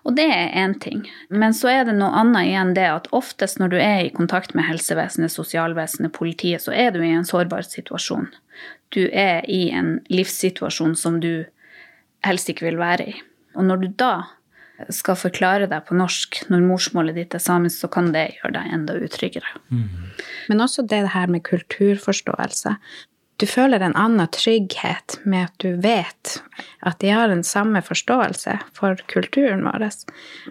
Og 0.07 0.15
det 0.15 0.27
er 0.31 0.53
én 0.55 0.77
ting. 0.79 1.01
Men 1.29 1.55
så 1.57 1.67
er 1.71 1.87
det 1.87 1.97
noe 1.97 2.15
annet 2.15 2.47
igjen 2.47 2.73
det 2.77 2.85
at 2.87 3.09
oftest 3.15 3.59
når 3.59 3.73
du 3.73 3.77
er 3.81 4.05
i 4.05 4.13
kontakt 4.13 4.53
med 4.55 4.63
helsevesenet, 4.67 5.33
sosialvesenet, 5.33 6.13
politiet, 6.15 6.63
så 6.63 6.71
er 6.71 6.93
du 6.95 7.01
i 7.03 7.11
en 7.11 7.27
sårbar 7.27 7.65
situasjon. 7.67 8.29
Du 8.95 9.03
er 9.11 9.43
i 9.51 9.67
en 9.75 9.97
livssituasjon 10.07 10.95
som 10.95 11.19
du 11.19 11.47
helst 12.23 12.47
ikke 12.53 12.69
vil 12.69 12.79
være 12.79 13.09
i. 13.11 13.17
Og 13.57 13.67
når 13.67 13.83
du 13.83 13.87
da 13.99 14.13
skal 14.93 15.17
forklare 15.17 15.67
deg 15.69 15.85
på 15.87 15.97
norsk 15.97 16.43
når 16.51 16.65
morsmålet 16.67 17.17
ditt 17.17 17.35
er 17.35 17.43
samisk, 17.43 17.81
så 17.81 17.89
kan 17.91 18.11
det 18.13 18.27
gjøre 18.37 18.53
deg 18.59 18.73
enda 18.75 18.97
utryggere. 19.01 19.57
Mm. 19.73 20.13
Men 20.51 20.63
også 20.63 20.85
det 20.87 21.03
her 21.13 21.31
med 21.31 21.45
kulturforståelse. 21.47 22.77
du 23.37 23.45
føler 23.45 23.79
en 23.79 23.95
annen 23.95 24.27
trygghet 24.33 25.19
med 25.23 25.49
at 25.49 25.53
du 25.61 25.75
vet 25.81 26.41
at 26.81 26.99
de 26.99 27.09
har 27.13 27.27
den 27.27 27.43
samme 27.43 27.81
forståelse 27.81 28.57
for 28.73 28.97
kulturen 29.07 29.61
vår. 29.65 29.89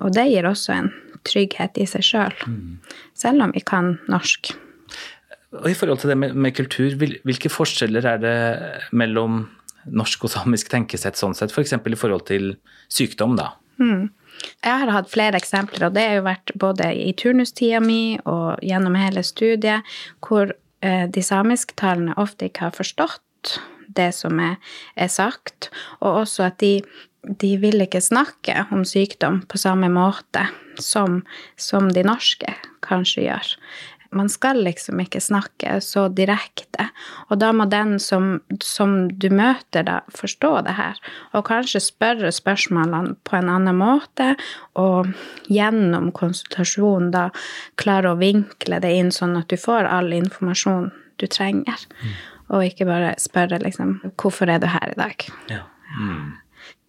Og 0.01 0.15
det 0.15 0.29
gir 0.31 0.47
også 0.47 0.73
en 0.73 0.93
trygghet 1.27 1.79
i 1.83 1.87
seg 1.87 2.07
sjøl, 2.07 2.37
selv, 2.39 2.95
selv 3.15 3.43
om 3.43 3.55
vi 3.55 3.61
kan 3.67 3.97
norsk. 4.09 4.55
Og 5.57 5.71
I 5.71 5.75
forhold 5.75 5.99
til 5.99 6.13
det 6.13 6.19
med, 6.19 6.35
med, 6.35 6.55
kultur, 6.55 6.95
hvilke 6.99 7.51
forskjeller 7.51 8.07
er 8.07 8.23
det 8.23 8.39
mellom 8.93 9.47
norsk 9.87 10.27
og 10.27 10.31
samisk 10.31 10.71
tenkesett 10.71 11.19
sånn 11.19 11.35
sett, 11.35 11.55
f.eks. 11.55 11.75
For 11.79 11.95
i 11.95 11.99
forhold 11.99 12.27
til 12.29 12.57
sykdom, 12.93 13.37
da? 13.39 13.55
Mm. 13.81 14.11
Jeg 14.65 14.83
har 14.83 14.93
hatt 14.93 15.11
flere 15.13 15.39
eksempler, 15.41 15.89
og 15.89 15.97
det 15.97 16.05
har 16.05 16.19
jo 16.19 16.27
vært 16.27 16.53
både 16.61 16.91
i 16.93 17.13
turnustida 17.17 17.81
mi 17.81 18.19
og 18.25 18.61
gjennom 18.65 18.99
hele 18.99 19.25
studiet, 19.25 19.87
hvor 20.25 20.53
eh, 20.85 21.07
de 21.09 21.25
samisktalende 21.25 22.17
ofte 22.21 22.51
ikke 22.51 22.69
har 22.69 22.77
forstått 22.77 23.57
det 23.97 24.11
som 24.17 24.41
er, 24.43 24.57
er 24.97 25.09
sagt, 25.13 25.71
og 26.01 26.23
også 26.25 26.49
at 26.51 26.59
de, 26.61 26.81
de 27.25 27.55
vil 27.63 27.81
ikke 27.85 28.03
snakke 28.05 28.67
om 28.75 28.85
sykdom 28.85 29.43
på 29.49 29.61
samme 29.61 29.89
måte 29.93 30.45
som, 30.83 31.23
som 31.57 31.89
de 31.93 32.05
norske 32.05 32.53
kanskje 32.87 33.27
gjør. 33.29 33.55
Man 34.17 34.31
skal 34.33 34.63
liksom 34.65 35.01
ikke 35.03 35.21
snakke 35.21 35.77
så 35.85 36.07
direkte. 36.09 36.89
Og 37.29 37.41
da 37.43 37.51
må 37.57 37.67
den 37.71 37.97
som, 38.03 38.39
som, 38.65 38.97
du 39.13 39.29
møter, 39.35 39.85
da 39.87 39.99
forstå 40.17 40.53
det 40.67 40.77
her. 40.79 41.01
Og 41.37 41.47
kanskje 41.49 41.83
spørre 41.85 42.33
spørsmålene 42.35 43.17
på 43.29 43.37
en 43.39 43.51
annen 43.53 43.77
måte, 43.77 44.33
og 44.79 45.13
gjennom 45.53 46.13
konsultasjon 46.17 47.13
da 47.15 47.29
klare 47.81 48.15
å 48.15 48.21
vinkle 48.21 48.81
det 48.83 48.95
inn 48.97 49.13
sånn 49.15 49.37
at 49.41 49.51
du 49.53 49.61
får 49.61 49.89
all 49.91 50.15
informasjon 50.17 50.91
du 51.21 51.29
trenger. 51.29 51.87
Mm. 52.01 52.17
Og 52.57 52.67
ikke 52.69 52.87
bare 52.87 53.15
spørre 53.19 53.59
liksom 53.59 54.01
'Hvorfor 54.17 54.49
er 54.49 54.59
du 54.59 54.67
her 54.67 54.93
i 54.93 55.01
dag?' 55.01 55.29
Ja. 55.51 55.63
Mm. 55.99 56.35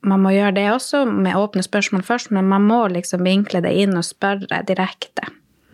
Man 0.02 0.22
må 0.22 0.30
gjøre 0.30 0.56
det 0.56 0.68
også 0.72 1.06
med 1.06 1.36
åpne 1.36 1.64
spørsmål 1.66 2.04
først, 2.04 2.32
men 2.32 2.48
man 2.48 2.62
må 2.62 2.88
liksom 2.88 3.26
vinkle 3.26 3.62
det 3.62 3.74
inn 3.74 3.98
og 3.98 4.06
spørre 4.06 4.62
direkte. 4.68 5.26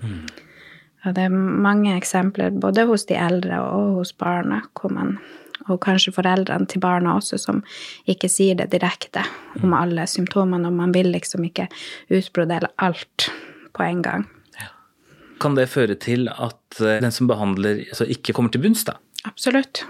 Mm. 0.03 0.27
Ja, 1.03 1.11
det 1.11 1.25
er 1.27 1.33
mange 1.35 1.95
eksempler 1.97 2.53
både 2.63 2.85
hos 2.87 3.03
de 3.09 3.17
eldre 3.19 3.59
og 3.59 3.97
hos 3.99 4.13
barna, 4.15 4.61
man, 4.89 5.17
og 5.67 5.81
kanskje 5.83 6.13
foreldrene 6.15 6.67
til 6.71 6.79
barna 6.83 7.17
også, 7.19 7.39
som 7.41 7.59
ikke 8.09 8.29
sier 8.31 8.55
det 8.59 8.69
direkte 8.71 9.25
om 9.61 9.75
alle 9.75 10.07
symptomene, 10.07 10.69
og 10.69 10.77
man 10.79 10.93
vil 10.95 11.11
liksom 11.11 11.43
ikke 11.49 11.67
utbrodere 12.13 12.71
alt 12.77 13.27
på 13.75 13.83
en 13.83 14.03
gang. 14.05 14.23
Ja. 14.59 14.69
Kan 15.43 15.59
det 15.59 15.67
føre 15.73 15.99
til 15.99 16.29
at 16.31 16.79
eh, 16.79 17.01
den 17.03 17.11
som 17.11 17.27
behandler, 17.27 17.83
altså 17.89 18.07
ikke 18.07 18.35
kommer 18.37 18.53
til 18.53 18.63
bunns, 18.63 18.85
da? 18.87 18.95
Absolutt. 19.27 19.83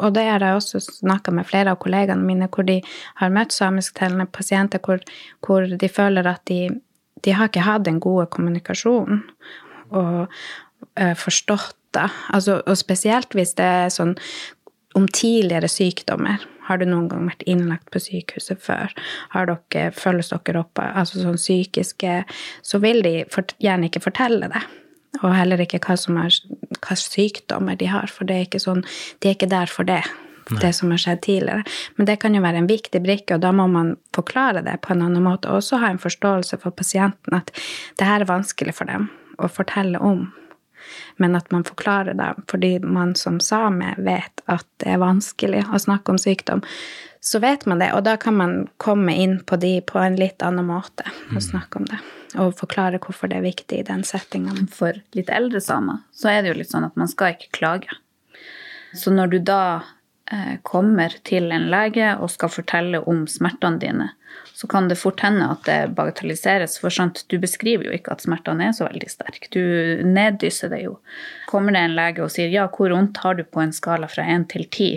Og 0.00 0.14
det 0.16 0.24
har 0.24 0.40
jeg 0.40 0.56
også 0.56 0.80
snakka 0.80 1.34
med 1.36 1.48
flere 1.48 1.74
av 1.74 1.80
kollegaene 1.82 2.24
mine, 2.24 2.48
hvor 2.48 2.64
de 2.64 2.78
har 3.20 3.32
møtt 3.32 3.52
samisktalende 3.52 4.24
pasienter 4.32 4.80
hvor, 4.80 5.04
hvor, 5.44 5.68
de 5.68 5.88
føler 5.92 6.28
at 6.30 6.40
de, 6.48 6.78
de 7.24 7.34
har 7.36 7.50
ikke 7.50 7.66
hatt 7.66 7.84
den 7.84 8.00
gode 8.00 8.24
kommunikasjonen 8.32 9.20
og 9.90 10.26
uh, 10.26 11.14
forstått 11.18 11.76
det. 11.96 12.10
Altså, 12.34 12.60
og 12.66 12.78
spesielt 12.78 13.36
hvis 13.36 13.54
det 13.58 13.66
er 13.66 13.90
sånn 13.92 14.16
om 14.96 15.08
tidligere 15.12 15.68
sykdommer. 15.68 16.44
Har 16.66 16.80
du 16.80 16.86
noen 16.88 17.06
gang 17.10 17.28
vært 17.28 17.44
innlagt 17.46 17.90
på 17.94 18.00
sykehuset 18.02 18.62
før? 18.64 18.94
Har 19.34 19.50
dere, 19.50 19.90
følges 19.94 20.32
dere 20.32 20.62
opp 20.64 20.80
altså 20.82 21.20
sånn 21.20 21.38
psykiske 21.38 22.22
Så 22.64 22.80
vil 22.82 23.04
de 23.04 23.18
gjerne 23.62 23.90
ikke 23.90 24.02
fortelle 24.08 24.48
det. 24.50 24.62
Og 25.22 25.34
heller 25.36 25.60
ikke 25.62 25.80
hva, 25.84 25.98
som 26.00 26.16
er, 26.20 26.34
hva 26.80 26.96
sykdommer 26.98 27.76
de 27.78 27.90
har, 27.92 28.08
for 28.12 28.28
det 28.28 28.36
er 28.36 28.48
ikke 28.48 28.60
sånn, 28.60 28.82
de 29.20 29.30
er 29.30 29.36
ikke 29.36 29.52
der 29.52 29.70
for 29.72 29.88
det. 29.88 30.02
Nei. 30.46 30.60
Det 30.62 30.72
som 30.78 30.92
har 30.94 31.00
skjedd 31.02 31.22
tidligere. 31.26 31.76
Men 31.98 32.08
det 32.08 32.18
kan 32.22 32.34
jo 32.36 32.42
være 32.44 32.60
en 32.62 32.68
viktig 32.70 33.00
brikke, 33.02 33.36
og 33.36 33.42
da 33.42 33.50
må 33.56 33.66
man 33.70 33.94
forklare 34.14 34.62
det 34.66 34.76
på 34.84 34.94
en 34.94 35.06
annen 35.08 35.24
måte. 35.24 35.50
Og 35.50 35.60
også 35.60 35.80
ha 35.82 35.90
en 35.90 36.02
forståelse 36.02 36.60
for 36.62 36.76
pasienten 36.76 37.34
at 37.36 37.50
det 37.98 38.06
her 38.06 38.22
er 38.22 38.30
vanskelig 38.30 38.76
for 38.78 38.88
dem 38.88 39.08
å 39.38 39.48
fortelle 39.52 39.98
om, 39.98 40.26
men 41.16 41.36
at 41.38 41.50
man 41.50 41.64
forklarer 41.66 42.14
det 42.14 42.28
fordi 42.50 42.78
man 42.80 43.14
som 43.18 43.40
same 43.40 43.94
vet 43.98 44.42
at 44.46 44.66
det 44.82 44.94
er 44.94 45.02
vanskelig 45.02 45.64
å 45.72 45.80
snakke 45.82 46.14
om 46.14 46.20
sykdom. 46.20 46.62
Så 47.26 47.40
vet 47.42 47.64
man 47.66 47.80
det, 47.82 47.88
og 47.96 48.04
da 48.06 48.14
kan 48.22 48.36
man 48.38 48.52
komme 48.78 49.16
inn 49.18 49.40
på 49.42 49.58
de 49.58 49.80
på 49.82 49.98
en 49.98 50.18
litt 50.18 50.44
annen 50.46 50.68
måte 50.68 51.08
og 51.08 51.40
mm. 51.40 51.42
snakke 51.48 51.80
om 51.80 51.88
det. 51.90 51.98
Og 52.38 52.54
forklare 52.58 53.00
hvorfor 53.02 53.32
det 53.32 53.40
er 53.40 53.48
viktig 53.48 53.80
i 53.80 53.86
den 53.86 54.04
settingen. 54.06 54.68
For 54.70 54.94
litt 55.16 55.32
eldre 55.34 55.62
samer 55.64 56.04
så 56.14 56.30
er 56.30 56.42
det 56.42 56.52
jo 56.52 56.58
litt 56.60 56.70
sånn 56.70 56.86
at 56.86 56.94
man 57.00 57.10
skal 57.10 57.34
ikke 57.34 57.50
klage. 57.58 57.98
Så 58.94 59.10
når 59.10 59.32
du 59.32 59.38
da 59.42 59.62
eh, 60.30 60.54
kommer 60.62 61.16
til 61.26 61.50
en 61.50 61.66
lege 61.72 62.14
og 62.14 62.30
skal 62.30 62.52
fortelle 62.52 63.02
om 63.10 63.26
smertene 63.30 63.82
dine, 63.82 64.08
så 64.56 64.66
kan 64.66 64.86
det 64.88 64.96
fort 64.96 65.20
hende 65.20 65.44
at 65.52 65.66
det 65.68 65.90
bagatelliseres. 65.98 66.78
For 66.80 66.94
sant, 66.94 67.26
du 67.28 67.36
beskriver 67.42 67.90
jo 67.90 67.92
ikke 67.92 68.14
at 68.14 68.22
smertene 68.24 68.70
er 68.70 68.76
så 68.76 68.86
veldig 68.86 69.10
sterke. 69.12 69.50
Du 69.52 69.60
neddysser 70.08 70.72
det 70.72 70.78
jo. 70.86 70.94
Kommer 71.50 71.76
det 71.76 71.82
en 71.84 71.96
lege 71.98 72.24
og 72.24 72.32
sier 72.32 72.48
ja, 72.48 72.64
hvor 72.72 72.94
vondt 72.94 73.20
har 73.20 73.36
du 73.36 73.44
på 73.44 73.60
en 73.60 73.74
skala 73.76 74.08
fra 74.08 74.24
1 74.24 74.48
til 74.54 74.64
10? 74.64 74.88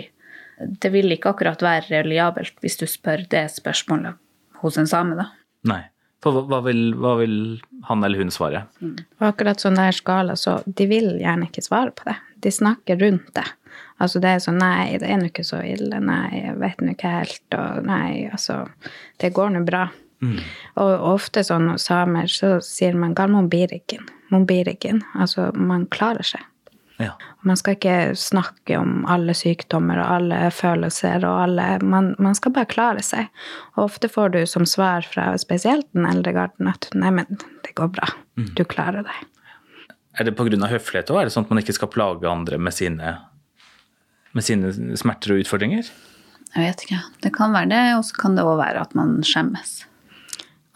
Det 0.80 0.92
vil 0.94 1.12
ikke 1.12 1.34
akkurat 1.34 1.60
være 1.64 1.90
reliabelt 1.90 2.56
hvis 2.64 2.80
du 2.80 2.86
spør 2.88 3.26
det 3.28 3.50
spørsmålet 3.52 4.16
hos 4.62 4.80
en 4.80 4.88
same, 4.88 5.20
da. 5.20 5.28
Nei. 5.68 5.82
For 6.24 6.44
hva 6.48 6.58
vil, 6.64 6.90
hva 7.00 7.14
vil 7.20 7.36
han 7.88 8.04
eller 8.04 8.20
hun 8.20 8.32
svare? 8.32 8.66
Mm. 8.80 8.96
Akkurat 9.24 9.60
sånn 9.60 9.76
der 9.76 9.92
skala, 9.96 10.36
så 10.40 10.58
de 10.64 10.88
vil 10.88 11.14
gjerne 11.20 11.48
ikke 11.48 11.64
svare 11.64 11.92
på 11.96 12.08
det. 12.08 12.16
De 12.44 12.52
snakker 12.52 13.00
rundt 13.00 13.28
det. 13.36 13.44
Altså 14.00 14.20
det 14.22 14.34
er 14.34 14.44
sånn 14.44 14.60
Nei, 14.60 14.98
det 15.00 15.08
er 15.08 15.20
nå 15.20 15.30
ikke 15.30 15.46
så 15.46 15.62
ille. 15.66 16.00
Nei, 16.04 16.44
jeg 16.46 16.58
vet 16.60 16.84
nå 16.84 16.94
ikke 16.94 17.16
helt. 17.18 17.42
Og 17.56 17.82
nei, 17.88 18.28
altså 18.30 18.62
Det 19.20 19.32
går 19.36 19.52
nå 19.56 19.64
bra. 19.68 19.88
Mm. 20.20 20.38
Og 20.80 21.08
ofte 21.14 21.44
sånn 21.46 21.70
hos 21.72 21.88
samer 21.88 22.28
så 22.32 22.58
sier 22.64 22.96
man 22.98 23.16
galmombiriken. 23.16 24.06
Mombiriken. 24.32 25.02
Altså 25.16 25.50
man 25.56 25.88
klarer 25.92 26.26
seg. 26.26 26.44
Ja. 27.00 27.14
Man 27.48 27.56
skal 27.56 27.78
ikke 27.78 28.12
snakke 28.18 28.76
om 28.76 29.06
alle 29.08 29.32
sykdommer 29.36 30.02
og 30.02 30.10
alle 30.18 30.40
følelser 30.52 31.24
og 31.24 31.38
alle 31.46 31.68
man, 31.80 32.12
man, 32.20 32.36
skal 32.36 32.52
bare 32.52 32.68
klare 32.68 33.04
seg. 33.04 33.30
Og 33.78 33.86
ofte 33.86 34.10
får 34.12 34.34
du 34.34 34.40
som 34.48 34.66
svar 34.68 35.06
fra 35.08 35.32
spesielt 35.40 35.88
den 35.96 36.04
eldre 36.10 36.34
garden 36.36 36.68
at 36.68 36.90
nei, 36.92 37.12
men 37.16 37.40
det 37.64 37.72
går 37.80 37.94
bra. 37.96 38.10
Mm. 38.36 38.50
Du 38.58 38.66
klarer 38.68 39.06
deg. 39.08 39.24
Er 40.20 40.28
det 40.28 40.36
pga. 40.36 40.68
høflighet 40.68 41.10
òg? 41.14 41.22
Er 41.22 41.30
det 41.30 41.32
sånn 41.32 41.46
at 41.48 41.54
man 41.54 41.62
ikke 41.62 41.78
skal 41.78 41.92
plage 41.92 42.28
andre 42.28 42.58
med 42.60 42.76
sine 42.76 43.16
med 44.36 44.46
sine 44.46 44.72
smerter 44.98 45.34
og 45.34 45.44
utfordringer? 45.44 45.90
Jeg 46.50 46.66
vet 46.66 46.84
ikke. 46.86 47.00
Det 47.22 47.32
kan 47.34 47.54
være 47.54 47.70
det, 47.70 47.84
og 47.98 48.04
så 48.08 48.16
kan 48.18 48.38
det 48.38 48.46
òg 48.46 48.58
være 48.60 48.82
at 48.82 48.96
man 48.98 49.20
skjemmes. 49.26 49.76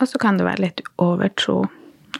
Og 0.03 0.11
så 0.11 0.21
kan 0.23 0.39
det 0.39 0.47
være 0.47 0.67
litt 0.67 0.83
overtro 1.03 1.65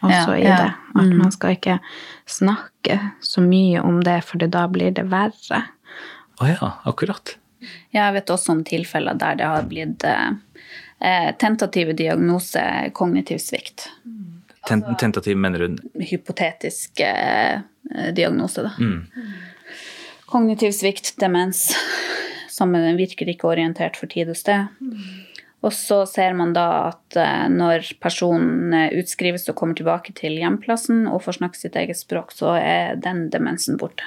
også 0.01 0.35
ja, 0.35 0.39
i 0.39 0.45
ja. 0.47 0.57
det. 0.59 0.73
At 0.95 1.07
mm. 1.11 1.17
man 1.19 1.33
skal 1.35 1.57
ikke 1.57 1.79
snakke 2.27 2.99
så 3.23 3.43
mye 3.45 3.83
om 3.83 4.03
det, 4.07 4.21
for 4.27 4.43
da 4.43 4.67
blir 4.71 4.95
det 4.95 5.07
verre. 5.13 5.63
Å 6.43 6.51
ja, 6.51 6.71
akkurat. 6.89 7.37
Jeg 7.95 8.15
vet 8.17 8.31
også 8.31 8.57
om 8.59 8.65
tilfeller 8.67 9.17
der 9.19 9.39
det 9.39 9.49
har 9.49 9.67
blitt 9.71 10.05
eh, 10.05 11.31
tentative 11.41 11.95
diagnose 11.97 12.63
kognitiv 12.95 13.41
svikt. 13.43 13.89
Ten 14.69 14.83
tentativ 15.01 15.37
mener 15.37 15.67
hun? 15.67 15.79
Hypotetisk 16.01 17.01
eh, 17.05 17.61
diagnose, 18.17 18.65
da. 18.65 18.73
Mm. 18.79 19.07
Kognitiv 20.31 20.73
svikt, 20.77 21.15
demens. 21.21 21.69
Sammen 22.53 22.97
virker 22.99 23.29
ikke 23.29 23.51
orientert 23.51 23.99
for 23.99 24.11
tid 24.11 24.31
og 24.33 24.39
sted. 24.39 24.71
Og 25.65 25.73
så 25.73 26.03
ser 26.09 26.35
man 26.37 26.53
da 26.57 26.67
at 26.91 27.17
eh, 27.17 27.47
når 27.49 27.95
personen 28.03 28.75
utskrives 29.01 29.49
og 29.49 29.57
kommer 29.57 29.79
tilbake 29.79 30.13
til 30.17 30.37
hjemplassen 30.37 31.07
og 31.09 31.23
får 31.25 31.39
snakke 31.39 31.61
sitt 31.61 31.79
eget 31.81 31.99
språk, 31.99 32.35
så 32.37 32.53
er 32.59 33.01
den 33.01 33.27
demensen 33.33 33.81
borte. 33.81 34.05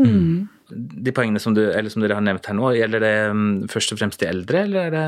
Mm. 0.00 0.48
De 0.70 1.12
poengene 1.16 1.40
som, 1.42 1.56
du, 1.56 1.64
som, 1.90 2.04
dere 2.04 2.18
har 2.18 2.24
nevnt 2.24 2.46
her 2.46 2.56
nå, 2.56 2.74
gjelder 2.76 3.02
det 3.02 3.14
mm, 3.34 3.50
først 3.72 3.94
og 3.94 4.00
fremst 4.00 4.20
de 4.20 4.28
eldre, 4.28 4.64
eller 4.68 4.86
er 4.86 4.94
det, 4.94 5.06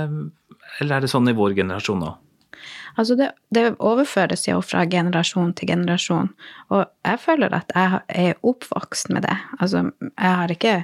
eller 0.80 0.96
er 0.96 1.04
det 1.04 1.12
sånn 1.12 1.30
i 1.30 1.36
vår 1.36 1.54
generasjon 1.60 2.02
nå? 2.02 2.14
Altså 2.98 3.16
det, 3.16 3.30
det, 3.54 3.64
overføres 3.80 4.46
jo 4.48 4.60
fra 4.64 4.84
generasjon 4.90 5.54
til 5.56 5.70
generasjon, 5.72 6.32
og 6.74 6.82
jeg 7.06 7.20
føler 7.22 7.54
at 7.56 7.72
jeg 7.74 8.00
er 8.08 8.42
oppvokst 8.44 9.12
med 9.14 9.24
det. 9.24 9.36
Altså, 9.60 9.88
jeg 10.00 10.34
har 10.42 10.52
ikke 10.52 10.82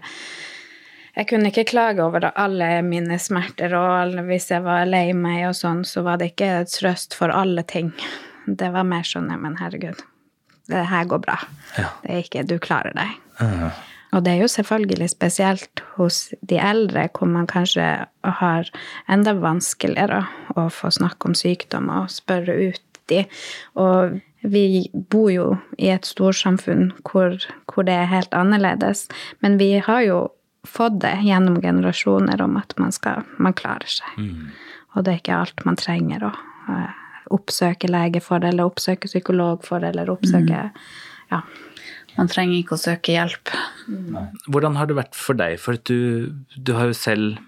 Jeg 1.19 1.27
kunne 1.27 1.50
ikke 1.50 1.65
klage 1.65 2.03
over 2.05 2.31
alle 2.31 2.83
mine 2.87 3.19
smerter, 3.19 3.73
og 3.75 4.15
hvis 4.29 4.50
jeg 4.53 4.62
var 4.62 4.87
lei 4.87 5.12
meg 5.12 5.49
og 5.49 5.57
sånn, 5.59 5.83
så 5.85 6.05
var 6.07 6.21
det 6.21 6.31
ikke 6.31 6.62
trøst 6.71 7.17
for 7.19 7.35
alle 7.35 7.65
ting. 7.67 7.91
Det 8.47 8.71
var 8.71 8.87
mer 8.87 9.03
sånn 9.03 9.27
Men 9.27 9.59
herregud, 9.59 9.99
det 10.71 10.85
her 10.87 11.05
går 11.05 11.19
bra. 11.19 11.41
Ja. 11.77 11.91
Det 12.05 12.12
er 12.12 12.23
ikke 12.23 12.47
Du 12.47 12.59
klarer 12.62 12.95
deg. 12.95 13.19
Ja. 13.41 13.73
Og 14.17 14.25
det 14.25 14.33
er 14.33 14.43
jo 14.43 14.49
selvfølgelig 14.49 15.11
spesielt 15.12 15.83
hos 15.97 16.29
de 16.49 16.57
eldre, 16.62 17.09
hvor 17.12 17.29
man 17.29 17.49
kanskje 17.50 17.88
har 18.41 18.71
enda 19.11 19.35
vanskeligere 19.37 20.23
å 20.57 20.69
få 20.73 20.91
snakke 20.95 21.29
om 21.29 21.37
sykdom 21.37 21.91
og 21.93 22.09
spørre 22.12 22.57
ut 22.71 23.03
de. 23.12 23.25
Og 23.77 24.19
vi 24.41 24.88
bor 24.93 25.31
jo 25.33 25.49
i 25.77 25.91
et 25.93 26.09
storsamfunn 26.09 26.93
hvor, 27.09 27.37
hvor 27.69 27.87
det 27.88 27.97
er 27.99 28.11
helt 28.12 28.35
annerledes. 28.37 29.07
Men 29.45 29.59
vi 29.61 29.75
har 29.85 30.05
jo 30.07 30.21
fått 30.69 31.00
det 31.03 31.19
gjennom 31.25 31.61
generasjoner 31.62 32.41
om 32.45 32.57
at 32.61 32.75
man, 32.79 32.93
skal, 32.95 33.27
man 33.38 33.57
klarer 33.57 33.88
seg. 33.99 34.17
Og 34.95 35.05
det 35.05 35.12
er 35.12 35.21
ikke 35.23 35.43
alt 35.43 35.65
man 35.69 35.79
trenger 35.79 36.31
å 36.31 36.33
uh, 36.33 36.91
oppsøke 37.35 37.91
lege 37.91 38.23
for, 38.25 38.45
eller 38.45 38.69
oppsøke 38.69 39.11
psykolog 39.11 39.65
for, 39.67 39.85
eller 39.85 40.11
oppsøke 40.11 40.71
Ja. 41.29 41.43
Man 42.19 42.31
trenger 42.31 42.59
ikke 42.59 42.75
å 42.75 42.83
søke 42.83 43.15
hjelp. 43.15 43.53
Hvordan 44.51 44.77
har 44.79 44.91
det 44.91 44.97
vært 44.99 45.15
for 45.17 45.39
deg? 45.39 45.57
For 45.63 45.79
du, 45.87 46.35
du 46.57 46.73
har 46.75 46.91
jo 46.91 46.97
selv 46.99 47.39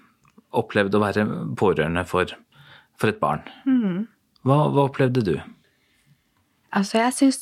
opplevd 0.55 0.95
å 0.95 1.01
være 1.03 1.25
pårørende 1.59 2.05
for, 2.07 2.31
for 2.99 3.11
et 3.11 3.19
barn. 3.21 3.43
Hva, 4.47 4.63
hva 4.71 4.87
opplevde 4.87 5.23
du? 5.27 5.35
Altså, 6.71 7.01
jeg 7.01 7.33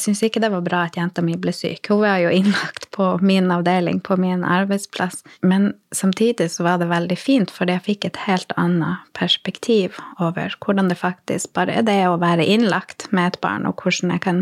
syns, 0.00 0.22
ikke 0.24 0.40
det 0.40 0.48
var 0.52 0.62
bra 0.64 0.78
at 0.86 0.96
jenta 0.96 1.20
mi 1.24 1.34
ble 1.36 1.52
syk. 1.52 1.90
Hun 1.92 2.00
var 2.00 2.22
jo 2.22 2.30
innlagt 2.32 2.86
på 2.94 3.06
min 3.20 3.50
avdeling, 3.52 3.98
på 4.00 4.16
min 4.16 4.46
arbeidsplass. 4.48 5.20
Men 5.44 5.74
samtidig 5.92 6.48
så 6.54 6.64
var 6.64 6.78
det 6.80 6.88
veldig 6.88 7.18
fint, 7.20 7.52
fordi 7.52 7.76
jeg 7.76 7.84
fikk 7.88 8.06
et 8.08 8.20
helt 8.24 8.54
annet 8.56 9.04
perspektiv 9.18 9.98
over 10.24 10.56
hvordan 10.64 10.88
det 10.88 10.96
faktisk 11.00 11.52
bare 11.58 11.76
er 11.82 11.84
det 11.84 11.98
å 12.08 12.16
være 12.22 12.48
innlagt 12.48 13.10
med 13.12 13.34
et 13.34 13.40
barn, 13.44 13.68
og 13.68 13.84
hvordan 13.84 14.14
jeg 14.16 14.24
kan 14.24 14.40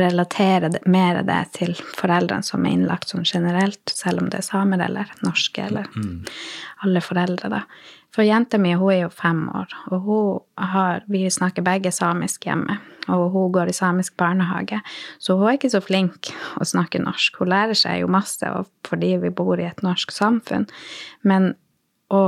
relatere 0.00 0.72
mer 0.88 1.20
av 1.20 1.28
det 1.28 1.42
til 1.60 1.76
foreldrene 1.76 2.48
som 2.48 2.64
er 2.64 2.78
innlagt 2.78 3.12
sånn 3.12 3.28
generelt, 3.28 3.84
selv 3.92 4.24
om 4.24 4.32
det 4.32 4.40
er 4.40 4.48
samer 4.48 4.86
eller 4.88 5.12
norske 5.20 5.68
eller 5.68 5.92
alle 6.84 7.04
foreldre, 7.04 7.52
da. 7.52 7.62
For 8.14 8.24
jenta 8.24 8.58
mi 8.58 8.72
hun 8.74 8.92
er 8.94 9.00
jo 9.04 9.10
fem 9.12 9.46
år, 9.52 9.72
og 9.90 10.06
hun 10.06 10.68
har, 10.72 11.02
vi 11.12 11.26
snakker 11.30 11.64
begge 11.66 11.92
samisk 11.92 12.46
hjemme. 12.48 12.78
Og 13.12 13.28
hun 13.30 13.52
går 13.54 13.70
i 13.70 13.76
samisk 13.76 14.16
barnehage, 14.18 14.80
så 15.22 15.36
hun 15.36 15.46
er 15.46 15.58
ikke 15.58 15.70
så 15.70 15.82
flink 15.84 16.32
å 16.58 16.66
snakke 16.66 16.98
norsk. 17.02 17.38
Hun 17.38 17.52
lærer 17.52 17.78
seg 17.78 18.00
jo 18.00 18.10
masse 18.10 18.50
fordi 18.88 19.12
vi 19.22 19.30
bor 19.30 19.60
i 19.60 19.68
et 19.68 19.84
norsk 19.86 20.14
samfunn, 20.14 20.66
men 21.22 21.52
å 22.10 22.24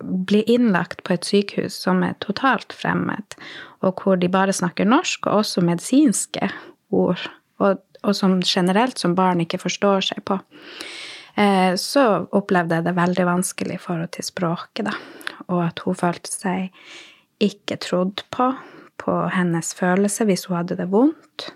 bli 0.00 0.42
innlagt 0.48 1.02
på 1.04 1.14
et 1.14 1.28
sykehus 1.28 1.76
som 1.84 2.02
er 2.04 2.16
totalt 2.24 2.72
fremmed, 2.76 3.36
og 3.84 4.00
hvor 4.00 4.20
de 4.20 4.30
bare 4.32 4.54
snakker 4.56 4.88
norsk, 4.88 5.26
og 5.28 5.44
også 5.44 5.64
medisinske 5.64 6.50
ord, 6.96 7.22
og, 7.60 7.80
og 8.02 8.16
som 8.16 8.40
generelt 8.44 9.00
som 9.00 9.16
barn 9.16 9.42
ikke 9.44 9.60
forstår 9.60 10.08
seg 10.12 10.24
på, 10.28 10.40
så 11.80 12.04
opplevde 12.36 12.78
jeg 12.78 12.84
det 12.84 12.96
veldig 12.96 13.24
vanskelig 13.28 13.78
i 13.78 13.82
forhold 13.82 14.10
til 14.16 14.26
språket, 14.26 14.90
da. 14.90 14.92
Og 15.48 15.62
at 15.64 15.80
hun 15.86 15.96
følte 15.96 16.32
seg 16.32 16.68
ikke 17.40 17.78
trodd 17.80 18.24
på, 18.34 18.50
på 19.00 19.14
hennes 19.32 19.72
følelse 19.78 20.26
hvis 20.28 20.44
hun 20.48 20.58
hadde 20.60 20.76
det 20.82 20.90
vondt. 20.92 21.48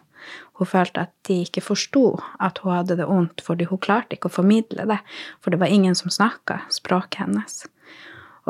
Hun 0.59 0.71
følte 0.71 1.05
at 1.05 1.12
de 1.29 1.41
ikke 1.45 1.64
forsto 1.64 2.05
at 2.43 2.61
hun 2.62 2.76
hadde 2.76 2.97
det 3.00 3.09
vondt, 3.11 3.43
fordi 3.45 3.67
hun 3.69 3.83
klarte 3.83 4.17
ikke 4.17 4.31
å 4.31 4.37
formidle 4.38 4.87
det, 4.88 5.00
for 5.43 5.53
det 5.53 5.61
var 5.61 5.73
ingen 5.73 5.97
som 5.99 6.12
snakka 6.14 6.62
språket 6.73 7.25
hennes. 7.25 7.64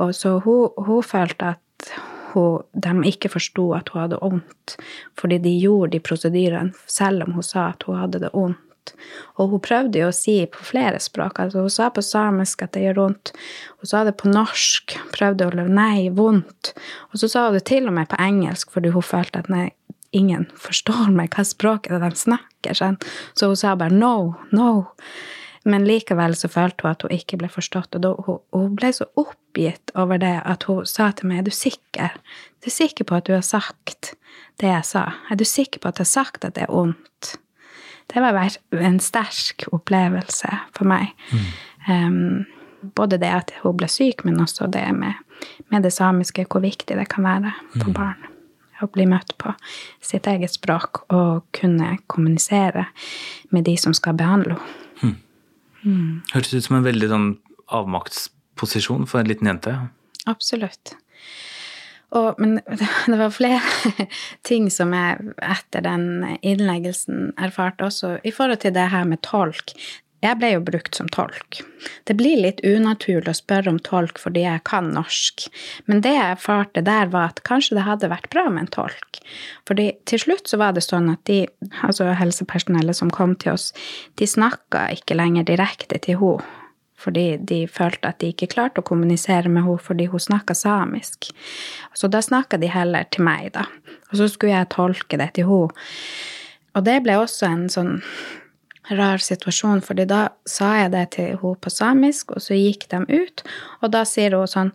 Og 0.00 0.12
så 0.17 0.38
hun, 0.45 0.69
hun 0.76 1.03
følte 1.07 1.55
at 1.57 1.95
hun, 2.35 2.62
de 2.75 2.93
ikke 3.09 3.31
forsto 3.33 3.71
at 3.76 3.91
hun 3.95 4.05
hadde 4.05 4.21
vondt, 4.21 4.76
fordi 5.19 5.41
de 5.43 5.55
gjorde 5.62 5.95
de 5.95 6.03
prosedyrene 6.05 6.87
selv 6.91 7.26
om 7.26 7.38
hun 7.38 7.47
sa 7.47 7.71
at 7.73 7.87
hun 7.88 7.99
hadde 8.03 8.23
det 8.26 8.33
vondt. 8.35 8.61
Og 9.41 9.53
hun 9.53 9.62
prøvde 9.64 10.03
jo 10.03 10.11
å 10.11 10.17
si 10.17 10.37
på 10.50 10.67
flere 10.67 11.00
språk. 11.03 11.41
altså 11.43 11.64
Hun 11.64 11.73
sa 11.73 11.88
på 11.95 12.05
samisk 12.05 12.64
at 12.67 12.75
det 12.76 12.85
gjør 12.85 13.00
vondt. 13.00 13.33
Hun 13.81 13.91
sa 13.91 14.03
det 14.07 14.17
på 14.21 14.31
norsk. 14.33 14.97
Prøvde 15.14 15.49
å 15.49 15.55
løpe 15.55 15.75
nei, 15.75 16.11
vondt. 16.14 16.75
Og 17.12 17.23
så 17.23 17.31
sa 17.31 17.47
hun 17.49 17.59
det 17.59 17.64
til 17.71 17.88
og 17.91 17.97
med 17.97 18.11
på 18.11 18.21
engelsk, 18.23 18.75
fordi 18.75 18.93
hun 18.95 19.07
følte 19.07 19.45
at 19.45 19.50
nei, 19.53 19.69
ingen 20.14 20.47
forstår 20.59 21.11
meg, 21.14 21.35
hva 21.35 21.47
språket 21.47 22.03
de 22.03 22.12
snakker. 22.19 22.76
Sånn. 22.79 23.00
Så 23.35 23.50
hun 23.50 23.59
sa 23.59 23.75
bare 23.79 23.95
no, 23.95 24.35
no. 24.55 24.71
Men 25.64 25.87
likevel 25.88 26.37
så 26.37 26.50
følte 26.53 26.85
hun 26.85 26.93
at 26.93 27.05
hun 27.07 27.14
ikke 27.14 27.38
ble 27.41 27.49
forstått, 27.49 27.97
og 27.97 28.05
da, 28.05 28.11
hun, 28.26 28.41
hun 28.53 28.75
ble 28.76 28.91
så 28.93 29.07
oppgitt 29.21 29.95
over 29.97 30.21
det 30.21 30.37
at 30.45 30.67
hun 30.69 30.85
sa 30.88 31.09
til 31.17 31.31
meg, 31.31 31.41
er 31.41 31.49
du 31.49 31.55
sikker? 31.57 32.12
Er 32.12 32.67
du 32.67 32.69
sikker 32.73 33.09
på 33.09 33.17
at 33.17 33.29
du 33.29 33.33
har 33.33 33.47
sagt 33.47 34.12
det 34.61 34.69
jeg 34.69 34.85
sa? 34.91 35.07
Er 35.33 35.41
du 35.41 35.47
sikker 35.49 35.81
på 35.81 35.88
at 35.88 36.03
jeg 36.03 36.09
har 36.11 36.12
sagt 36.12 36.45
at 36.45 36.59
det 36.59 36.67
er 36.67 36.75
vondt? 36.75 37.38
Det 38.12 38.23
var 38.23 38.56
en 38.84 39.00
sterk 39.00 39.66
opplevelse 39.73 40.50
for 40.76 40.88
meg. 40.88 41.14
Mm. 41.32 41.46
Um, 41.88 42.90
både 42.96 43.18
det 43.20 43.32
at 43.32 43.52
hun 43.62 43.76
ble 43.78 43.88
syk, 43.90 44.25
men 44.28 44.40
også 44.43 44.69
det 44.73 44.84
med, 44.97 45.17
med, 45.71 45.82
det 45.86 45.93
samiske, 45.93 46.47
hvor 46.50 46.64
viktig 46.64 46.97
det 46.99 47.08
kan 47.12 47.25
være 47.25 47.52
for 47.76 47.90
mm. 47.90 47.97
barn. 47.97 48.30
Å 48.82 48.88
bli 48.93 49.06
møtt 49.08 49.32
på 49.40 49.52
sitt 50.04 50.26
eget 50.28 50.52
språk 50.52 51.04
og 51.14 51.45
kunne 51.56 51.95
kommunisere 52.10 52.88
med 53.54 53.64
de 53.69 53.76
som 53.80 53.95
skal 53.97 54.19
behandle 54.19 54.58
henne. 54.58 54.80
Mm. 55.02 55.21
Mm. 55.84 56.12
Hørtes 56.32 56.54
ut 56.54 56.64
som 56.64 56.78
en 56.78 56.86
veldig 56.86 57.08
sånn 57.10 57.26
avmaktsposisjon 57.76 59.04
for 59.08 59.21
en 59.21 59.28
liten 59.28 59.49
jente. 59.50 59.75
Absolutt. 60.30 60.95
Og, 62.15 62.39
men 62.39 62.61
det 63.11 63.19
var 63.19 63.35
flere 63.35 64.07
ting 64.49 64.71
som 64.73 64.95
jeg 64.97 65.35
etter 65.43 65.85
den 65.85 66.07
innleggelsen 66.43 67.35
erfarte 67.41 67.89
også, 67.89 68.17
i 68.25 68.35
forhold 68.35 68.63
til 68.65 68.75
det 68.77 68.89
her 68.95 69.07
med 69.09 69.23
tolk. 69.27 69.75
Jeg 70.25 70.39
ble 70.41 70.55
jo 70.55 70.63
brukt 70.65 70.97
som 70.97 71.09
tolk. 71.13 71.59
Det 72.09 72.15
blir 72.17 72.39
litt 72.41 72.63
unaturlig 72.65 73.29
å 73.29 73.37
spørre 73.37 73.75
om 73.75 73.81
tolk 73.85 74.17
fordi 74.23 74.47
jeg 74.47 74.63
kan 74.65 74.89
norsk, 74.95 75.45
men 75.91 76.00
det 76.05 76.15
jeg 76.15 76.39
erfarte 76.39 76.81
der, 76.87 77.11
var 77.13 77.35
at 77.35 77.43
kanskje 77.45 77.77
det 77.77 77.85
hadde 77.85 78.09
vært 78.13 78.31
bra 78.33 78.47
med 78.49 78.65
en 78.65 78.73
tolk. 78.79 79.21
Fordi 79.69 79.91
til 80.09 80.23
slutt 80.25 80.49
så 80.49 80.61
var 80.63 80.73
det 80.73 80.87
sånn 80.87 81.13
at 81.13 81.21
de, 81.29 81.43
altså 81.85 82.09
helsepersonellet 82.17 82.97
som 82.97 83.13
kom 83.13 83.37
til 83.37 83.53
oss, 83.59 83.73
de 84.17 84.29
snakka 84.29 84.87
ikke 84.97 85.19
lenger 85.19 85.50
direkte 85.50 86.00
til 86.00 86.23
henne 86.23 86.64
fordi 87.04 87.26
de 87.38 87.64
følte 87.71 88.10
at 88.10 88.21
de 88.23 88.32
ikke 88.32 88.50
klarte 88.54 88.80
å 88.82 88.86
kommunisere 88.86 89.50
med 89.52 89.67
henne 89.67 89.82
fordi 89.84 90.08
hun 90.12 90.23
snakka 90.23 90.56
samisk. 90.58 91.30
Så 91.95 92.08
da 92.12 92.23
snakka 92.25 92.60
de 92.62 92.71
heller 92.73 93.08
til 93.12 93.26
meg, 93.26 93.52
da. 93.56 93.67
Og 94.10 94.19
så 94.21 94.30
skulle 94.32 94.56
jeg 94.56 94.73
tolke 94.75 95.21
det 95.21 95.34
til 95.36 95.50
henne. 95.50 95.84
Og 96.75 96.86
det 96.86 96.97
ble 97.04 97.19
også 97.21 97.47
en 97.47 97.69
sånn 97.71 97.95
rar 98.93 99.23
situasjon, 99.23 99.80
fordi 99.84 100.04
da 100.10 100.26
sa 100.49 100.75
jeg 100.82 100.93
det 100.93 101.06
til 101.17 101.32
henne 101.38 101.60
på 101.60 101.73
samisk, 101.73 102.34
og 102.34 102.45
så 102.45 102.58
gikk 102.58 102.88
de 102.93 103.04
ut, 103.08 103.45
og 103.80 103.95
da 103.95 104.04
sier 104.08 104.36
hun 104.36 104.50
sånn 104.50 104.75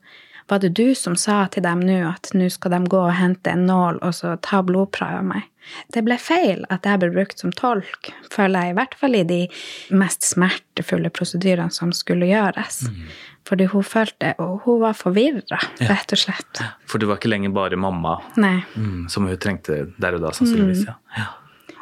Var 0.49 0.59
det 0.59 0.69
du 0.69 0.95
som 0.97 1.15
sa 1.15 1.43
til 1.53 1.63
dem 1.63 1.83
nå 1.85 1.99
at 2.09 2.31
nå 2.33 2.47
skal 2.49 2.73
de 2.73 2.81
gå 2.89 2.99
og 3.05 3.15
hente 3.19 3.53
en 3.53 3.67
nål 3.69 3.99
og 4.01 4.15
så 4.17 4.33
ta 4.41 4.63
blodprøve 4.65 5.21
av 5.21 5.27
meg? 5.29 5.47
Det 5.93 6.01
ble 6.01 6.15
feil 6.17 6.63
at 6.73 6.87
jeg 6.89 6.97
ble 7.01 7.11
brukt 7.13 7.41
som 7.41 7.51
tolk, 7.53 8.09
føler 8.33 8.65
jeg, 8.65 8.73
i 8.73 8.77
hvert 8.79 8.95
fall 8.97 9.17
i 9.19 9.25
de 9.29 9.39
mest 9.93 10.25
smertefulle 10.25 11.11
prosedyrene 11.13 11.69
som 11.73 11.93
skulle 11.93 12.31
gjøres. 12.31 12.81
Mm. 12.89 13.11
Fordi 13.49 13.67
hun 13.71 13.85
følte 13.85 14.33
Og 14.41 14.65
hun 14.65 14.81
var 14.81 14.97
forvirra, 14.97 15.59
rett 15.79 16.13
og 16.13 16.21
slett. 16.21 16.61
Ja. 16.61 16.71
For 16.89 17.01
du 17.01 17.07
var 17.09 17.21
ikke 17.21 17.31
lenger 17.31 17.53
bare 17.53 17.77
mamma 17.77 18.19
mm, 18.35 19.07
som 19.09 19.25
hun 19.29 19.37
trengte 19.37 19.85
der 19.97 20.17
og 20.17 20.25
da, 20.25 20.33
sannsynligvis. 20.33 20.85
Mm. 20.85 20.89
Ja. 20.89 21.21
ja. 21.21 21.29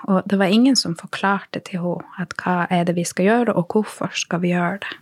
Og 0.08 0.22
det 0.30 0.40
var 0.40 0.52
ingen 0.54 0.76
som 0.76 0.96
forklarte 0.96 1.60
til 1.68 1.84
henne 1.84 2.22
at 2.22 2.36
hva 2.40 2.68
er 2.72 2.88
det 2.88 2.96
vi 2.96 3.04
skal 3.08 3.28
gjøre, 3.28 3.56
og 3.56 3.74
hvorfor 3.74 4.14
skal 4.16 4.44
vi 4.44 4.54
gjøre 4.54 4.80
det. 4.86 4.96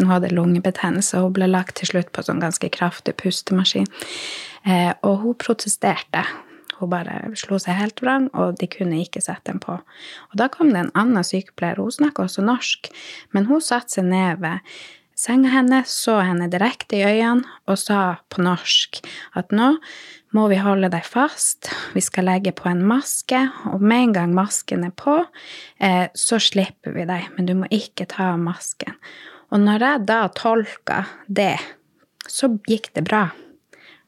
Hun 0.00 0.10
hadde 0.10 0.32
lungebetennelse, 0.32 1.20
og 1.22 1.36
ble 1.38 1.48
lagt 1.50 1.78
til 1.80 1.92
slutt 1.92 2.10
på 2.14 2.24
sånn 2.26 2.42
ganske 2.42 2.70
kraftig 2.74 3.16
pustemaskin. 3.20 3.88
Eh, 4.64 4.92
og 5.06 5.22
hun 5.22 5.38
protesterte. 5.40 6.24
Hun 6.80 6.90
bare 6.90 7.20
slo 7.38 7.60
seg 7.62 7.78
helt 7.78 8.02
vrang, 8.02 8.26
og 8.34 8.58
de 8.58 8.68
kunne 8.70 8.98
ikke 9.02 9.22
sette 9.22 9.52
den 9.52 9.62
på. 9.62 9.78
Og 9.78 10.34
da 10.40 10.50
kom 10.50 10.72
det 10.74 10.82
en 10.82 10.92
annen 10.98 11.26
sykepleier, 11.26 11.78
hun 11.78 11.94
snakka 11.94 12.26
også 12.26 12.44
norsk, 12.44 12.90
men 13.36 13.46
hun 13.50 13.62
satte 13.62 14.00
seg 14.00 14.10
ned 14.10 14.42
ved 14.42 14.64
senga 15.14 15.52
hennes, 15.52 15.92
så 15.94 16.18
henne 16.26 16.50
direkte 16.50 16.98
i 16.98 17.06
øynene 17.06 17.46
og 17.70 17.78
sa 17.78 18.00
på 18.34 18.42
norsk 18.42 18.98
at 19.38 19.54
nå 19.54 19.76
må 20.34 20.48
vi 20.50 20.58
holde 20.58 20.90
deg 20.90 21.04
fast, 21.06 21.68
vi 21.94 22.02
skal 22.02 22.26
legge 22.26 22.50
på 22.56 22.66
en 22.66 22.82
maske, 22.88 23.38
og 23.70 23.82
med 23.82 24.08
en 24.08 24.14
gang 24.16 24.32
masken 24.34 24.82
er 24.88 24.94
på, 24.98 25.20
eh, 25.78 26.08
så 26.18 26.40
slipper 26.42 26.96
vi 26.96 27.06
deg, 27.06 27.28
men 27.36 27.46
du 27.46 27.54
må 27.54 27.70
ikke 27.70 28.08
ta 28.10 28.32
av 28.32 28.42
masken. 28.42 28.98
Og 29.54 29.62
når 29.62 29.86
jeg 29.86 30.06
da 30.08 30.20
tolka 30.34 31.04
det, 31.30 31.56
så 32.26 32.50
gikk 32.66 32.90
det 32.96 33.04
bra. 33.06 33.28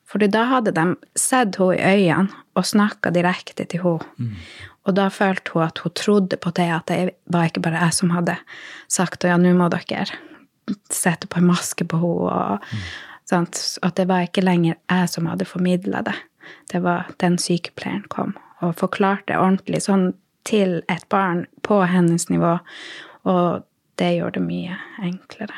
Fordi 0.06 0.28
da 0.30 0.46
hadde 0.50 0.74
de 0.74 0.86
sett 1.18 1.58
henne 1.60 1.76
i 1.76 2.00
øynene 2.00 2.42
og 2.56 2.66
snakka 2.66 3.12
direkte 3.14 3.66
til 3.68 3.84
henne. 3.84 4.10
Mm. 4.18 4.32
Og 4.86 4.94
da 4.94 5.08
følte 5.10 5.54
hun 5.54 5.66
at 5.66 5.82
hun 5.82 5.94
trodde 5.98 6.38
på 6.38 6.50
det, 6.54 6.68
at 6.70 6.86
det 6.90 7.16
var 7.30 7.48
ikke 7.48 7.62
bare 7.64 7.82
jeg 7.82 7.94
som 7.94 8.14
hadde 8.14 8.36
sagt 8.90 9.24
at 9.24 9.32
ja, 9.32 9.38
nå 9.38 9.54
må 9.58 9.66
dere 9.70 10.06
sette 10.92 11.30
på 11.30 11.40
en 11.40 11.50
maske 11.50 11.86
på 11.86 12.00
henne. 12.02 12.30
Og, 12.30 12.66
mm. 12.72 13.46
At 13.82 13.96
det 13.98 14.06
var 14.06 14.26
ikke 14.26 14.44
lenger 14.46 14.76
jeg 14.78 15.08
som 15.10 15.26
hadde 15.26 15.48
formidla 15.48 16.04
det. 16.06 16.14
Det 16.70 16.82
var 16.82 17.08
den 17.22 17.38
sykepleieren 17.42 18.06
kom 18.10 18.36
og 18.62 18.76
forklarte 18.78 19.36
ordentlig 19.36 19.82
sånn 19.84 20.12
til 20.46 20.78
et 20.88 21.02
barn 21.10 21.42
på 21.66 21.80
hennes 21.90 22.28
nivå. 22.30 22.54
Og 23.26 23.66
det 24.00 24.12
gjør 24.18 24.36
det 24.36 24.44
mye 24.44 24.76
enklere. 25.02 25.56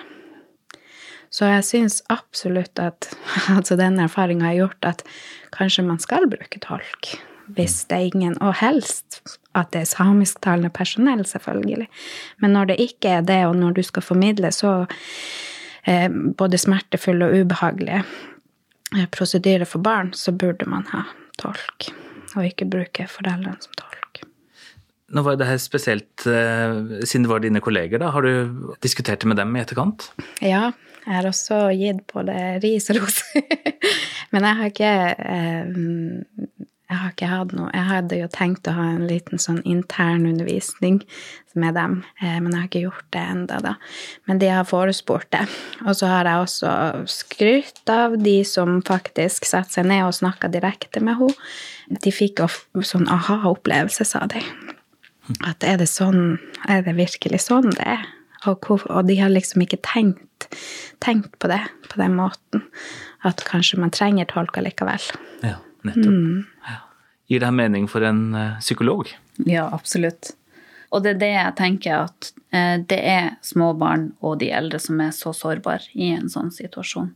Så 1.30 1.48
jeg 1.50 1.64
syns 1.66 2.02
absolutt 2.12 2.80
at 2.80 3.10
altså 3.56 3.76
denne 3.78 4.06
erfaringa 4.08 4.48
har 4.50 4.60
gjort 4.62 4.92
at 4.94 5.04
kanskje 5.54 5.84
man 5.86 6.00
skal 6.02 6.28
bruke 6.30 6.60
tolk 6.64 7.16
hvis 7.56 7.86
det 7.88 7.96
er 7.96 8.08
ingen 8.10 8.34
Og 8.44 8.58
helst 8.60 9.22
at 9.56 9.72
det 9.72 9.80
er 9.80 9.88
samisktalende 9.88 10.70
personell, 10.70 11.24
selvfølgelig. 11.26 11.88
Men 12.38 12.52
når 12.52 12.64
det 12.70 12.76
ikke 12.84 13.08
er 13.08 13.22
det, 13.24 13.38
og 13.46 13.56
når 13.56 13.78
du 13.78 13.82
skal 13.82 14.04
formidle 14.04 14.52
så 14.52 14.74
eh, 15.88 16.10
både 16.12 16.60
smertefulle 16.60 17.26
og 17.26 17.40
ubehagelige 17.40 18.02
eh, 18.96 19.08
prosedyrer 19.10 19.64
for 19.64 19.82
barn, 19.82 20.12
så 20.12 20.32
burde 20.32 20.68
man 20.68 20.86
ha 20.92 21.06
tolk, 21.40 21.88
og 22.36 22.44
ikke 22.44 22.68
bruke 22.70 23.08
foreldrene 23.08 23.56
som 23.64 23.74
tolk. 23.80 24.27
Nå 25.08 25.24
var 25.24 25.38
det 25.40 25.48
her 25.48 25.60
spesielt, 25.62 26.26
eh, 26.26 27.04
Siden 27.04 27.24
det 27.24 27.30
var 27.30 27.40
dine 27.40 27.62
kolleger, 27.64 28.00
da, 28.02 28.10
har 28.12 28.22
du 28.22 28.74
diskutert 28.84 29.22
det 29.22 29.30
med 29.30 29.40
dem 29.40 29.56
i 29.56 29.62
etterkant? 29.62 30.10
Ja, 30.44 30.72
jeg 31.06 31.14
har 31.14 31.28
også 31.30 31.68
gitt 31.72 32.04
både 32.12 32.34
ris 32.64 32.90
og 32.92 33.00
ros. 33.00 33.22
Men 34.32 34.44
jeg 34.44 34.58
har 34.58 34.72
ikke 34.74 34.94
eh, 35.16 36.66
jeg 36.88 36.96
har 36.96 37.12
ikke 37.12 37.28
hatt 37.28 37.50
noe 37.52 37.68
Jeg 37.74 37.84
hadde 37.84 38.16
jo 38.16 38.28
tenkt 38.32 38.68
å 38.70 38.72
ha 38.72 38.86
en 38.94 39.04
liten 39.08 39.40
sånn 39.40 39.60
internundervisning 39.68 41.02
med 41.58 41.74
dem, 41.74 41.96
eh, 42.22 42.36
men 42.38 42.52
jeg 42.52 42.60
har 42.60 42.68
ikke 42.68 42.82
gjort 42.84 43.06
det 43.16 43.22
enda 43.32 43.56
da. 43.64 43.72
Men 44.30 44.38
de 44.38 44.46
har 44.52 44.68
forespurt 44.68 45.26
det. 45.34 45.42
Og 45.82 45.96
så 45.98 46.06
har 46.06 46.28
jeg 46.28 46.44
også 46.44 46.72
skrytt 47.10 47.90
av 47.90 48.14
de 48.22 48.36
som 48.46 48.78
faktisk 48.86 49.48
satte 49.48 49.74
seg 49.74 49.88
ned 49.90 50.06
og 50.06 50.14
snakka 50.14 50.52
direkte 50.54 51.02
med 51.02 51.18
henne. 51.18 51.50
De 52.04 52.14
fikk 52.14 52.44
sånn 52.86 53.08
aha-opplevelse, 53.10 54.06
sa 54.06 54.22
de. 54.30 54.44
At 55.44 55.64
er 55.66 55.76
det 55.80 55.88
sånn 55.90 56.38
Er 56.68 56.82
det 56.86 56.96
virkelig 56.98 57.42
sånn 57.46 57.70
det 57.74 57.84
er? 57.84 58.06
Og, 58.46 58.68
og 58.70 59.06
de 59.08 59.16
har 59.18 59.32
liksom 59.32 59.64
ikke 59.64 59.80
tenkt, 59.82 60.46
tenkt, 61.02 61.32
på 61.42 61.50
det 61.50 61.60
på 61.90 61.98
den 61.98 62.14
måten. 62.14 62.62
At 63.26 63.42
kanskje 63.48 63.80
man 63.82 63.90
trenger 63.90 64.28
tolk 64.30 64.60
allikevel. 64.60 65.02
Ja, 65.42 65.56
nettopp. 65.82 66.12
Mm. 66.14 66.44
Gir 67.28 67.42
det 67.42 67.50
mening 67.52 67.88
for 67.90 68.06
en 68.06 68.30
uh, 68.34 68.60
psykolog? 68.62 69.10
Ja, 69.42 69.66
absolutt. 69.74 70.30
Og 70.94 71.02
det 71.04 71.16
er 71.16 71.20
det 71.20 71.32
jeg 71.34 71.56
tenker 71.58 72.04
at 72.06 72.30
uh, 72.54 72.78
det 72.78 73.00
er 73.02 73.34
små 73.44 73.72
barn 73.76 74.12
og 74.22 74.38
de 74.40 74.52
eldre 74.54 74.80
som 74.80 75.02
er 75.02 75.10
så 75.16 75.34
sårbare 75.36 75.90
i 75.98 76.12
en 76.14 76.30
sånn 76.32 76.54
situasjon. 76.54 77.10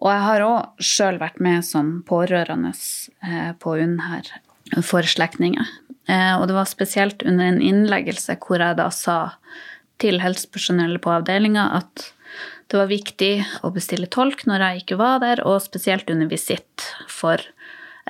Og 0.00 0.10
jeg 0.10 0.26
har 0.26 0.44
òg 0.44 0.82
sjøl 0.82 1.20
vært 1.22 1.40
med 1.44 1.64
som 1.64 2.00
pårørende 2.08 2.74
uh, 2.74 3.52
på 3.62 3.78
UNN 3.78 4.00
her 4.08 4.34
for 4.82 5.06
slektninger. 5.06 5.70
Og 6.10 6.46
det 6.48 6.54
var 6.56 6.66
spesielt 6.66 7.20
under 7.22 7.46
en 7.46 7.60
innleggelse 7.62 8.34
hvor 8.42 8.58
jeg 8.58 8.78
da 8.78 8.88
sa 8.90 9.18
til 10.02 10.18
helsepersonellet 10.18 11.02
på 11.04 11.12
avdelinga 11.12 11.68
at 11.76 12.06
det 12.72 12.78
var 12.80 12.90
viktig 12.90 13.32
å 13.66 13.70
bestille 13.74 14.08
tolk 14.10 14.42
når 14.48 14.64
jeg 14.64 14.82
ikke 14.82 14.98
var 14.98 15.20
der, 15.22 15.42
og 15.46 15.62
spesielt 15.62 16.10
under 16.10 16.30
visitt 16.30 16.86
for 17.10 17.42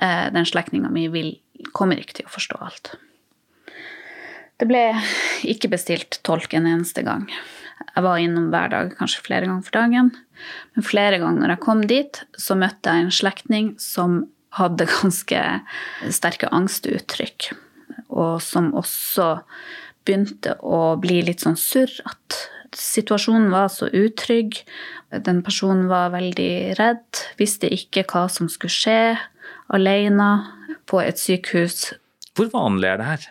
Eh, 0.01 0.33
den 0.33 0.45
slektninga 0.45 0.89
mi 0.89 1.07
vil, 1.07 1.35
kommer 1.77 1.99
ikke 1.99 2.17
til 2.19 2.29
å 2.29 2.33
forstå 2.33 2.59
alt. 2.65 2.93
Det 4.61 4.67
ble 4.69 4.83
ikke 5.49 5.71
bestilt 5.73 6.19
tolk 6.25 6.53
en 6.57 6.69
eneste 6.69 7.03
gang. 7.05 7.27
Jeg 7.81 8.05
var 8.05 8.21
innom 8.21 8.49
hver 8.53 8.69
dag, 8.73 8.91
kanskje 8.97 9.23
flere 9.25 9.47
ganger 9.49 9.65
for 9.65 9.77
dagen. 9.77 10.11
Men 10.75 10.85
flere 10.85 11.17
ganger 11.21 11.43
når 11.43 11.55
jeg 11.55 11.63
kom 11.65 11.81
dit, 11.89 12.21
så 12.37 12.57
møtte 12.57 12.93
jeg 12.93 13.05
en 13.05 13.13
slektning 13.13 13.73
som 13.81 14.23
hadde 14.57 14.89
ganske 14.97 15.43
sterke 16.13 16.49
angstuttrykk. 16.53 17.51
Og 18.21 18.41
som 18.45 18.71
også 18.77 19.33
begynte 20.05 20.55
å 20.61 20.95
bli 21.01 21.21
litt 21.25 21.43
sånn 21.45 21.59
surrete. 21.59 22.47
Situasjonen 22.71 23.49
var 23.51 23.67
så 23.67 23.89
utrygg. 23.91 24.61
Den 25.11 25.41
personen 25.43 25.89
var 25.91 26.13
veldig 26.13 26.77
redd, 26.79 27.23
visste 27.39 27.67
ikke 27.67 28.05
hva 28.07 28.29
som 28.31 28.47
skulle 28.51 28.71
skje 28.71 29.01
alene 29.75 30.29
på 30.87 31.01
et 31.03 31.19
sykehus. 31.19 31.91
Hvor 32.37 32.47
vanlig 32.53 32.93
er 32.93 33.01
det 33.01 33.09
her? 33.09 33.27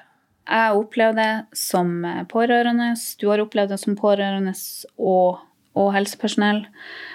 Jeg 0.50 0.76
opplevde 0.76 1.24
det 1.24 1.58
som 1.58 2.02
pårørende. 2.28 2.92
Du 3.20 3.28
har 3.30 3.40
opplevd 3.40 3.72
det 3.72 3.80
som 3.80 3.96
pårørende 3.96 4.52
og, 4.98 5.40
og 5.78 5.90
helsepersonell. 5.94 6.64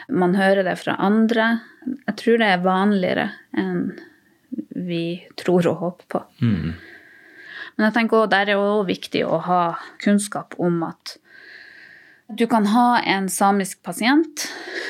Man 0.10 0.38
hører 0.40 0.66
det 0.66 0.78
fra 0.82 0.96
andre. 1.04 1.60
Jeg 2.08 2.18
tror 2.22 2.42
det 2.42 2.50
er 2.50 2.66
vanligere 2.66 3.30
enn 3.60 3.88
vi 4.76 5.26
tror 5.40 5.68
og 5.70 5.82
håper 5.82 6.12
på. 6.16 6.22
Mm. 6.42 6.76
Men 7.76 7.90
jeg 7.90 7.96
tenker 7.98 8.22
også, 8.22 8.32
der 8.32 8.50
er 8.54 8.58
det 8.58 8.88
viktig 8.88 9.22
å 9.28 9.40
ha 9.44 9.62
kunnskap 10.04 10.56
om 10.62 10.82
at 10.88 11.18
du 12.28 12.48
kan 12.50 12.66
ha 12.66 13.02
en 13.06 13.28
samisk 13.30 13.84
pasient, 13.86 14.48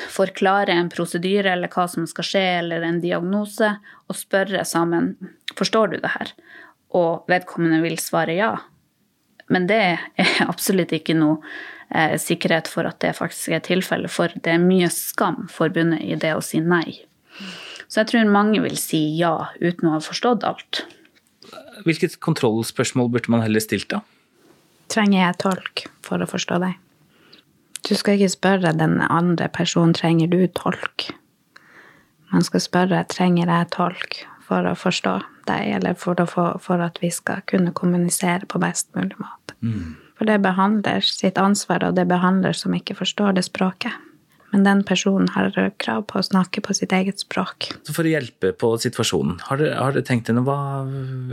forklare 0.08 0.72
en 0.72 0.88
prosedyre 0.88 1.52
eller 1.52 1.68
hva 1.68 1.84
som 1.90 2.06
skal 2.08 2.24
skje, 2.24 2.44
eller 2.62 2.86
en 2.86 3.02
diagnose, 3.02 3.74
og 4.08 4.16
spørre 4.16 4.64
sammen 4.64 5.12
forstår 5.58 5.92
du 5.92 5.96
det 6.00 6.14
her, 6.14 6.32
og 6.96 7.28
vedkommende 7.28 7.82
vil 7.84 7.98
svare 8.00 8.38
ja. 8.38 8.54
Men 9.52 9.68
det 9.68 9.80
er 9.82 10.06
absolutt 10.52 10.94
ikke 10.96 11.18
noe 11.18 11.42
eh, 11.90 12.16
sikkerhet 12.20 12.70
for 12.72 12.88
at 12.88 13.02
det 13.04 13.12
faktisk 13.18 13.58
er 13.58 13.66
tilfellet, 13.66 14.12
for 14.12 14.32
det 14.32 14.56
er 14.56 14.62
mye 14.62 14.88
skam 14.92 15.44
forbundet 15.52 16.06
i 16.06 16.16
det 16.16 16.32
å 16.38 16.44
si 16.44 16.62
nei. 16.64 17.02
Så 17.86 18.00
jeg 18.00 18.14
tror 18.14 18.32
mange 18.32 18.62
vil 18.64 18.80
si 18.80 19.02
ja 19.18 19.50
uten 19.60 19.90
å 19.90 19.98
ha 19.98 20.00
forstått 20.02 20.46
alt. 20.48 20.86
Hvilket 21.86 22.18
kontrollspørsmål 22.24 23.10
burde 23.12 23.32
man 23.32 23.44
heller 23.44 23.62
stilt, 23.62 23.90
da? 23.92 24.02
Trenger 24.92 25.20
jeg 25.20 25.38
tolk 25.42 25.84
for 26.06 26.22
å 26.22 26.28
forstå 26.30 26.60
deg? 26.62 26.76
Du 27.86 27.94
skal 27.94 28.16
ikke 28.16 28.32
spørre 28.32 28.72
den 28.74 28.98
andre 29.02 29.48
personen 29.52 29.94
trenger 29.94 30.30
du 30.30 30.40
tolk. 30.58 31.10
Man 32.32 32.42
skal 32.46 32.62
spørre 32.64 33.04
trenger 33.10 33.50
jeg 33.50 33.70
tolk 33.74 34.24
for 34.46 34.66
å 34.66 34.74
forstå 34.78 35.20
deg, 35.46 35.68
eller 35.78 35.94
for, 35.98 36.18
få, 36.26 36.48
for 36.62 36.82
at 36.82 36.98
vi 37.02 37.10
skal 37.14 37.44
kunne 37.50 37.74
kommunisere 37.74 38.46
på 38.50 38.60
best 38.62 38.90
mulig 38.98 39.18
måte. 39.20 39.54
Mm. 39.62 39.94
For 40.18 40.28
det 40.28 40.40
behandler 40.42 41.04
sitt 41.04 41.38
ansvar, 41.38 41.84
og 41.86 41.96
det 41.98 42.06
behandler 42.10 42.56
som 42.56 42.74
ikke 42.74 42.96
forstår 42.98 43.36
det 43.36 43.46
språket. 43.46 43.94
Men 44.56 44.64
den 44.64 44.82
personen 44.88 45.28
har 45.34 45.52
krav 45.76 46.06
på 46.08 46.22
å 46.22 46.24
snakke 46.24 46.62
på 46.64 46.72
sitt 46.76 46.94
eget 46.96 47.20
språk. 47.20 47.68
Så 47.84 47.92
For 47.92 48.08
å 48.08 48.14
hjelpe 48.14 48.54
på 48.56 48.72
situasjonen, 48.80 49.42
har 49.50 49.60
dere 49.60 50.04
tenkt 50.06 50.30
deg 50.30 50.38
noe 50.38 50.56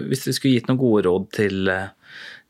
Hvis 0.09 0.25
dere 0.25 0.35
skulle 0.35 0.57
gitt 0.57 0.67
noen 0.67 0.81
gode 0.81 1.05
råd 1.07 1.29
til, 1.39 1.71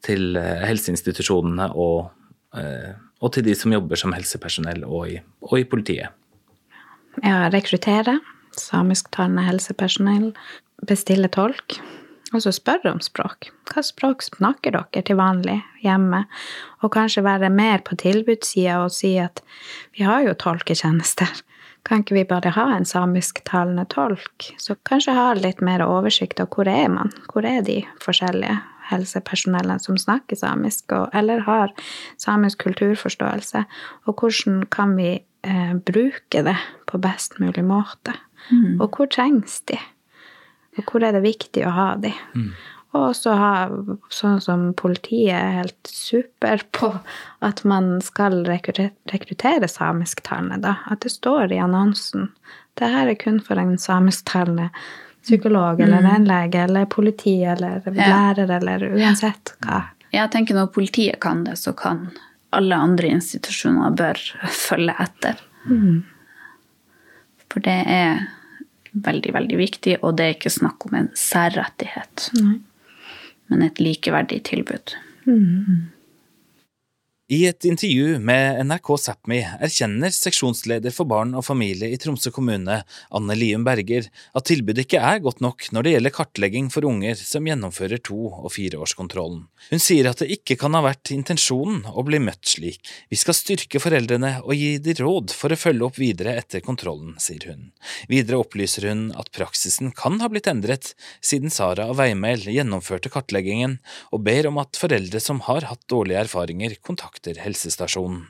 til 0.02 0.42
helseinstitusjonene 0.42 1.70
og 1.78 2.10
eh, 2.58 2.94
og 3.24 3.32
til 3.32 3.46
de 3.48 3.54
som 3.56 3.72
jobber 3.72 4.00
som 4.00 4.12
helsepersonell 4.12 4.84
og 4.84 5.08
i, 5.08 5.18
og 5.48 5.56
i 5.56 5.64
politiet. 5.64 6.12
Ja, 7.24 7.48
rekruttere 7.54 8.18
samisktalende 8.60 9.46
helsepersonell, 9.48 10.32
bestille 10.86 11.30
tolk, 11.34 11.78
og 12.34 12.44
så 12.44 12.52
spørre 12.56 12.92
om 12.92 13.00
språk. 13.04 13.52
Hva 13.70 13.84
språk 13.86 14.26
snakker 14.26 14.76
dere 14.76 15.06
til 15.06 15.20
vanlig 15.20 15.60
hjemme? 15.84 16.24
Og 16.82 16.94
kanskje 16.96 17.26
være 17.26 17.52
mer 17.54 17.84
på 17.86 17.98
tilbudssida 18.02 18.82
og 18.84 18.94
si 18.96 19.16
at 19.22 19.44
vi 19.96 20.06
har 20.08 20.26
jo 20.26 20.36
tolketjenester. 20.38 21.30
Kan 21.84 22.04
ikke 22.04 22.16
vi 22.16 22.28
bare 22.28 22.54
ha 22.56 22.70
en 22.74 22.88
samisktalende 22.88 23.86
tolk? 23.92 24.52
Så 24.58 24.78
kanskje 24.88 25.18
ha 25.18 25.34
litt 25.36 25.62
mer 25.62 25.84
oversikt 25.86 26.40
over 26.40 26.56
hvor 26.56 26.72
er 26.72 26.88
man? 26.92 27.12
Hvor 27.32 27.48
er 27.48 27.66
de 27.66 27.82
forskjellige? 28.04 28.62
helsepersonellene 28.90 29.80
som 29.80 29.98
snakker 30.00 30.38
samisk, 30.40 30.92
og, 30.96 31.10
eller 31.16 31.44
har 31.48 31.74
samisk 32.22 32.66
kulturforståelse, 32.66 33.64
og 34.08 34.20
hvordan 34.20 34.66
kan 34.74 34.96
vi 34.98 35.10
eh, 35.48 35.74
bruke 35.88 36.44
det 36.46 36.58
på 36.90 37.00
best 37.04 37.40
mulig 37.44 37.66
måte? 37.68 38.16
Mm. 38.50 38.82
Og 38.82 38.90
hvor 38.98 39.08
trengs 39.12 39.62
de? 39.72 39.80
Og 40.78 40.86
hvor 40.90 41.04
er 41.06 41.16
det 41.16 41.24
viktig 41.26 41.66
å 41.68 41.74
ha 41.74 41.90
de? 42.02 42.14
Mm. 42.36 42.52
Og 42.94 43.08
også 43.10 43.34
ha 43.38 43.54
sånn 44.14 44.42
som 44.42 44.68
politiet 44.78 45.34
er 45.34 45.56
helt 45.64 45.90
super 45.90 46.62
på 46.78 46.92
at 47.46 47.64
man 47.66 47.96
skal 48.06 48.44
rekruttere 48.46 49.70
samisktalende, 49.70 50.60
da. 50.62 50.76
At 50.94 51.02
det 51.06 51.14
står 51.16 51.56
i 51.56 51.62
annonsen. 51.62 52.30
Det 52.78 52.90
her 52.94 53.10
er 53.10 53.18
kun 53.18 53.40
for 53.42 53.58
en 53.58 53.80
samisktalende 53.82 54.70
psykolog 55.24 55.82
eller 55.82 56.04
mm. 56.04 56.12
en 56.12 56.30
lege 56.30 56.64
eller 56.68 56.86
politi 56.86 57.40
eller 57.48 57.82
lærer 57.96 58.50
eller 58.60 58.86
uansett 58.92 59.56
hva. 59.64 59.82
Jeg 60.14 60.30
tenker 60.30 60.58
når 60.58 60.70
politiet 60.76 61.18
kan 61.24 61.42
det, 61.48 61.56
så 61.58 61.74
kan 61.74 62.12
alle 62.54 62.78
andre 62.78 63.16
institusjoner 63.16 63.96
bør 63.98 64.20
følge 64.68 64.94
etter. 65.02 65.40
Mm. 65.66 66.04
For 67.50 67.64
det 67.66 67.80
er 67.90 68.26
veldig, 68.94 69.34
veldig 69.34 69.58
viktig, 69.58 69.98
og 70.02 70.18
det 70.18 70.26
er 70.28 70.36
ikke 70.38 70.54
snakk 70.54 70.88
om 70.90 70.98
en 71.00 71.10
særrettighet, 71.18 72.30
Nei. 72.38 72.60
men 73.52 73.66
et 73.66 73.82
likeverdig 73.82 74.44
tilbud. 74.50 74.96
Mm. 75.26 75.90
I 77.32 77.46
et 77.48 77.64
intervju 77.64 78.18
med 78.20 78.58
NRK 78.68 78.90
Sápmi 79.00 79.38
erkjenner 79.64 80.12
seksjonsleder 80.12 80.92
for 80.92 81.08
barn 81.08 81.30
og 81.40 81.46
familie 81.48 81.88
i 81.88 81.96
Tromsø 81.96 82.34
kommune, 82.36 82.82
Anne 83.16 83.36
Lium 83.40 83.64
Berger, 83.64 84.10
at 84.36 84.50
tilbudet 84.50 84.84
ikke 84.84 85.00
er 85.00 85.22
godt 85.24 85.40
nok 85.40 85.70
når 85.72 85.86
det 85.86 85.94
gjelder 85.94 86.14
kartlegging 86.18 86.68
for 86.74 86.84
unger 86.84 87.16
som 87.16 87.48
gjennomfører 87.48 88.02
to- 88.04 88.28
og 88.28 88.52
fireårskontrollen. 88.52 89.46
Hun 89.70 89.80
sier 89.80 90.10
at 90.10 90.20
det 90.20 90.36
ikke 90.36 90.58
kan 90.60 90.76
ha 90.76 90.82
vært 90.84 91.14
intensjonen 91.16 91.86
å 91.88 92.04
bli 92.04 92.20
møtt 92.20 92.44
slik. 92.58 92.92
Vi 93.08 93.22
skal 93.22 93.40
styrke 93.40 93.80
foreldrene 93.80 94.34
og 94.44 94.52
gi 94.60 94.74
de 94.84 94.98
råd 95.00 95.32
for 95.32 95.56
å 95.56 95.60
følge 95.64 95.88
opp 95.88 96.02
videre 96.04 96.36
etter 96.42 96.60
kontrollen, 96.60 97.16
sier 97.24 97.48
hun. 97.54 97.72
Videre 98.12 98.42
opplyser 98.44 98.90
hun 98.92 99.08
at 99.16 99.32
praksisen 99.32 99.96
kan 99.96 100.20
ha 100.20 100.28
blitt 100.28 100.52
endret 100.52 100.92
siden 101.24 101.56
Sara 101.56 101.88
og 101.88 102.02
Veimel 102.04 102.44
gjennomførte 102.52 103.08
kartleggingen, 103.16 103.80
og 104.12 104.28
ber 104.28 104.52
om 104.52 104.60
at 104.60 104.76
foreldre 104.76 105.24
som 105.24 105.40
har 105.48 105.72
hatt 105.72 105.88
dårlige 105.88 106.28
erfaringer, 106.28 106.76
kontakter 106.84 107.14
kontakter 107.24 107.42
helsestasjonen. 107.44 108.28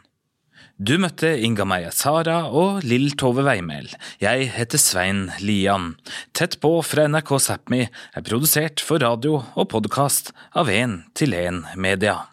Du 0.77 0.97
møtte 0.97 1.37
Inga 1.37 1.65
Meia 1.65 1.91
Sara 1.91 2.49
og 2.49 2.83
Lill 2.83 3.13
Tove 3.15 3.43
Veimel. 3.43 3.89
Jeg 4.19 4.49
heter 4.53 4.77
Svein 4.77 5.31
Lian. 5.39 5.95
Tett 6.33 6.59
på 6.59 6.81
fra 6.81 7.07
NRK 7.07 7.39
Sápmi 7.39 7.87
er 7.87 8.23
produsert 8.25 8.81
for 8.81 8.99
radio 8.99 9.43
og 9.55 9.69
podkast 9.69 10.33
av 10.55 10.69
En 10.69 11.03
til 11.13 11.33
en 11.33 11.65
Media. 11.75 12.32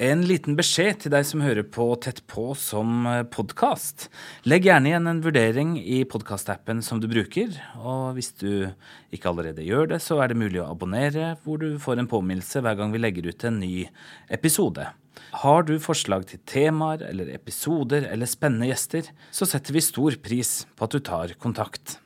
En 0.00 0.22
liten 0.24 0.54
beskjed 0.56 1.02
til 1.02 1.12
deg 1.12 1.26
som 1.28 1.42
hører 1.44 1.66
på 1.68 1.84
Tett 2.00 2.22
på 2.30 2.54
som 2.56 3.04
podkast. 3.34 4.06
Legg 4.48 4.64
gjerne 4.64 4.88
igjen 4.88 5.10
en 5.10 5.20
vurdering 5.20 5.74
i 5.76 5.98
podkastappen 6.08 6.80
som 6.80 7.02
du 7.02 7.04
bruker, 7.10 7.52
og 7.76 8.16
hvis 8.16 8.32
du 8.40 8.70
ikke 9.12 9.28
allerede 9.28 9.66
gjør 9.66 9.90
det, 9.92 10.00
så 10.00 10.22
er 10.24 10.32
det 10.32 10.40
mulig 10.40 10.62
å 10.62 10.70
abonnere, 10.70 11.34
hvor 11.44 11.60
du 11.60 11.76
får 11.76 12.00
en 12.00 12.08
påminnelse 12.08 12.64
hver 12.64 12.80
gang 12.80 12.96
vi 12.96 13.04
legger 13.04 13.28
ut 13.28 13.44
en 13.44 13.60
ny 13.60 13.74
episode. 14.32 14.88
Har 15.44 15.68
du 15.68 15.76
forslag 15.84 16.24
til 16.32 16.40
temaer 16.48 17.04
eller 17.10 17.34
episoder 17.36 18.08
eller 18.08 18.30
spennende 18.30 18.72
gjester, 18.72 19.12
så 19.28 19.52
setter 19.52 19.76
vi 19.76 19.84
stor 19.84 20.16
pris 20.24 20.62
på 20.80 20.88
at 20.88 20.96
du 20.96 21.04
tar 21.04 21.36
kontakt. 21.44 21.98